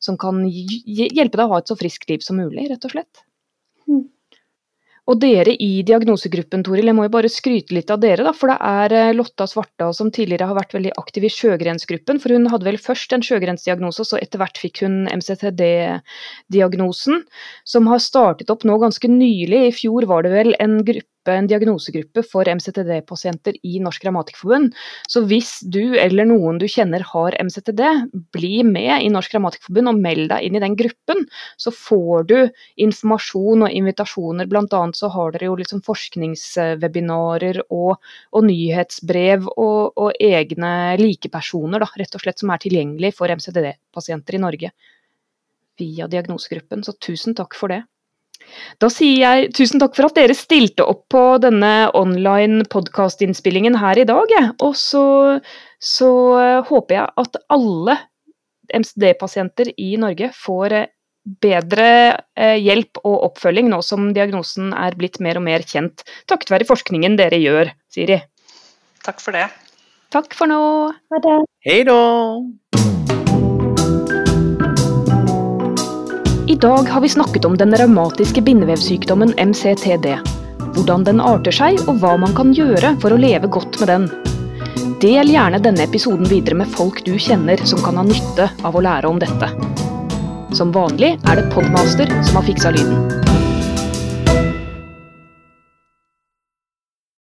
som 0.02 0.18
kan 0.20 0.42
hjelpe 0.46 1.38
deg 1.38 1.46
å 1.46 1.52
ha 1.54 1.62
et 1.62 1.70
så 1.70 1.78
friskt 1.78 2.10
liv 2.10 2.24
som 2.24 2.40
mulig, 2.42 2.66
rett 2.70 2.88
og 2.88 2.96
slett. 2.96 3.24
Mm. 3.88 4.08
Og 5.10 5.16
dere 5.18 5.50
i 5.58 5.82
diagnosegruppen, 5.82 6.62
Toril, 6.62 6.86
jeg 6.86 6.94
må 6.94 7.08
jo 7.08 7.16
bare 7.16 7.30
skryte 7.32 7.74
litt 7.74 7.88
av 7.90 7.98
dere, 8.04 8.22
da. 8.22 8.30
For 8.38 8.46
det 8.52 8.58
er 8.62 8.92
eh, 8.94 9.14
Lotta 9.16 9.48
Svartdal 9.50 9.90
som 9.98 10.12
tidligere 10.14 10.46
har 10.46 10.54
vært 10.54 10.74
veldig 10.76 10.92
aktiv 11.00 11.24
i 11.26 11.30
sjøgrensgruppen. 11.34 12.20
For 12.22 12.30
hun 12.36 12.46
hadde 12.52 12.68
vel 12.68 12.78
først 12.78 13.10
en 13.16 13.24
sjøgrensdiagnose, 13.26 14.04
så 14.06 14.20
etter 14.22 14.38
hvert 14.38 14.60
fikk 14.62 14.84
hun 14.86 15.10
MCTD-diagnosen. 15.10 17.26
Som 17.66 17.90
har 17.90 17.98
startet 18.02 18.50
opp 18.54 18.62
nå 18.68 18.74
ganske 18.82 19.08
nylig. 19.10 19.60
I 19.72 19.74
fjor 19.74 20.06
var 20.10 20.20
det 20.22 20.32
vel 20.36 20.50
en 20.62 20.74
gruppe 20.86 21.11
en 21.30 21.46
diagnosegruppe 21.46 22.24
for 22.26 22.48
MCTD-pasienter 22.50 23.54
i 23.62 23.78
Norsk 23.82 24.02
Grammatikkforbund. 24.02 24.72
Så 25.08 25.22
hvis 25.30 25.60
du 25.62 25.94
eller 26.00 26.26
noen 26.26 26.58
du 26.58 26.66
kjenner 26.70 27.04
har 27.12 27.36
MCTD, 27.38 27.82
bli 28.34 28.64
med 28.66 29.04
i 29.04 29.10
Norsk 29.12 29.36
Grammatikkforbund 29.36 29.92
og 29.92 30.00
meld 30.02 30.28
deg 30.32 30.46
inn 30.48 30.58
i 30.58 30.62
den 30.64 30.74
gruppen. 30.78 31.22
Så 31.60 31.70
får 31.76 32.26
du 32.32 32.36
informasjon 32.82 33.66
og 33.68 33.76
invitasjoner. 33.78 34.50
Blant 34.50 34.74
annet 34.74 34.98
så 34.98 35.12
har 35.14 35.30
dere 35.34 35.50
jo 35.50 35.58
liksom 35.60 35.84
forskningswebinarer 35.86 37.62
og, 37.68 38.02
og 38.34 38.48
nyhetsbrev 38.48 39.46
og, 39.52 39.92
og, 39.94 40.10
egne 40.18 40.96
likepersoner, 40.98 41.82
da, 41.86 41.88
rett 42.02 42.18
og 42.18 42.24
slett, 42.24 42.42
som 42.42 42.50
er 42.50 42.66
tilgjengelig 42.66 43.14
for 43.18 43.30
MCTD-pasienter 43.30 44.38
i 44.38 44.42
Norge 44.42 44.74
via 45.80 46.08
diagnosegruppen. 46.10 46.84
Så 46.84 46.94
tusen 47.00 47.36
takk 47.38 47.56
for 47.58 47.72
det. 47.72 47.82
Da 48.82 48.90
sier 48.92 49.20
jeg 49.20 49.52
tusen 49.56 49.82
takk 49.82 49.96
for 49.96 50.08
at 50.08 50.18
dere 50.18 50.36
stilte 50.36 50.86
opp 50.88 51.04
på 51.12 51.24
denne 51.42 51.90
online 51.98 52.66
podkastinnspillingen 52.72 53.78
her 53.80 54.00
i 54.02 54.06
dag. 54.08 54.32
Og 54.64 54.74
så, 54.78 55.04
så, 55.78 56.10
håper 56.68 56.98
jeg 56.98 57.14
at 57.24 57.38
alle 57.52 57.98
MCD-pasienter 58.72 59.72
i 59.76 59.94
Norge 60.00 60.30
får 60.36 60.76
eh, 60.78 60.90
bedre 61.42 61.88
eh, 62.34 62.58
hjelp 62.58 63.02
og 63.04 63.28
oppfølging 63.28 63.68
nå 63.70 63.82
som 63.86 64.10
diagnosen 64.16 64.72
er 64.74 64.96
blitt 64.98 65.20
mer 65.22 65.38
og 65.38 65.46
mer 65.46 65.66
kjent, 65.66 66.06
takket 66.30 66.54
være 66.54 66.68
forskningen 66.68 67.18
dere 67.20 67.38
gjør, 67.42 67.74
Siri. 67.92 68.22
Takk 69.06 69.22
for 69.22 69.36
det. 69.36 69.48
Takk 70.12 70.34
for 70.36 70.50
nå. 70.50 70.62
Ha 71.12 71.22
det. 71.24 71.38
Hei 71.66 71.82
da. 71.88 72.91
Dag 76.62 76.88
har 76.88 77.00
vi 77.00 77.08
snakket 77.08 77.44
om 77.44 77.56
den 77.56 77.74
revmatiske 77.76 78.42
bindevevsykdommen 78.42 79.34
MCTD. 79.36 80.18
Hvordan 80.58 81.04
den 81.04 81.20
arter 81.20 81.50
seg, 81.50 81.80
og 81.90 81.98
hva 81.98 82.12
man 82.22 82.36
kan 82.38 82.52
gjøre 82.54 82.92
for 83.02 83.10
å 83.10 83.18
leve 83.18 83.50
godt 83.50 83.80
med 83.80 83.90
den. 83.90 84.06
Del 85.02 85.32
gjerne 85.34 85.58
denne 85.64 85.82
episoden 85.88 86.30
videre 86.30 86.60
med 86.62 86.70
folk 86.70 87.02
du 87.02 87.16
kjenner 87.18 87.58
som 87.66 87.82
kan 87.82 87.98
ha 87.98 88.06
nytte 88.06 88.46
av 88.62 88.78
å 88.78 88.84
lære 88.86 89.10
om 89.10 89.18
dette. 89.18 89.50
Som 90.54 90.70
vanlig 90.70 91.16
er 91.26 91.42
det 91.42 91.50
Podmaster 91.50 92.14
som 92.22 92.38
har 92.38 92.46
fiksa 92.46 92.70
lyden. 92.78 93.31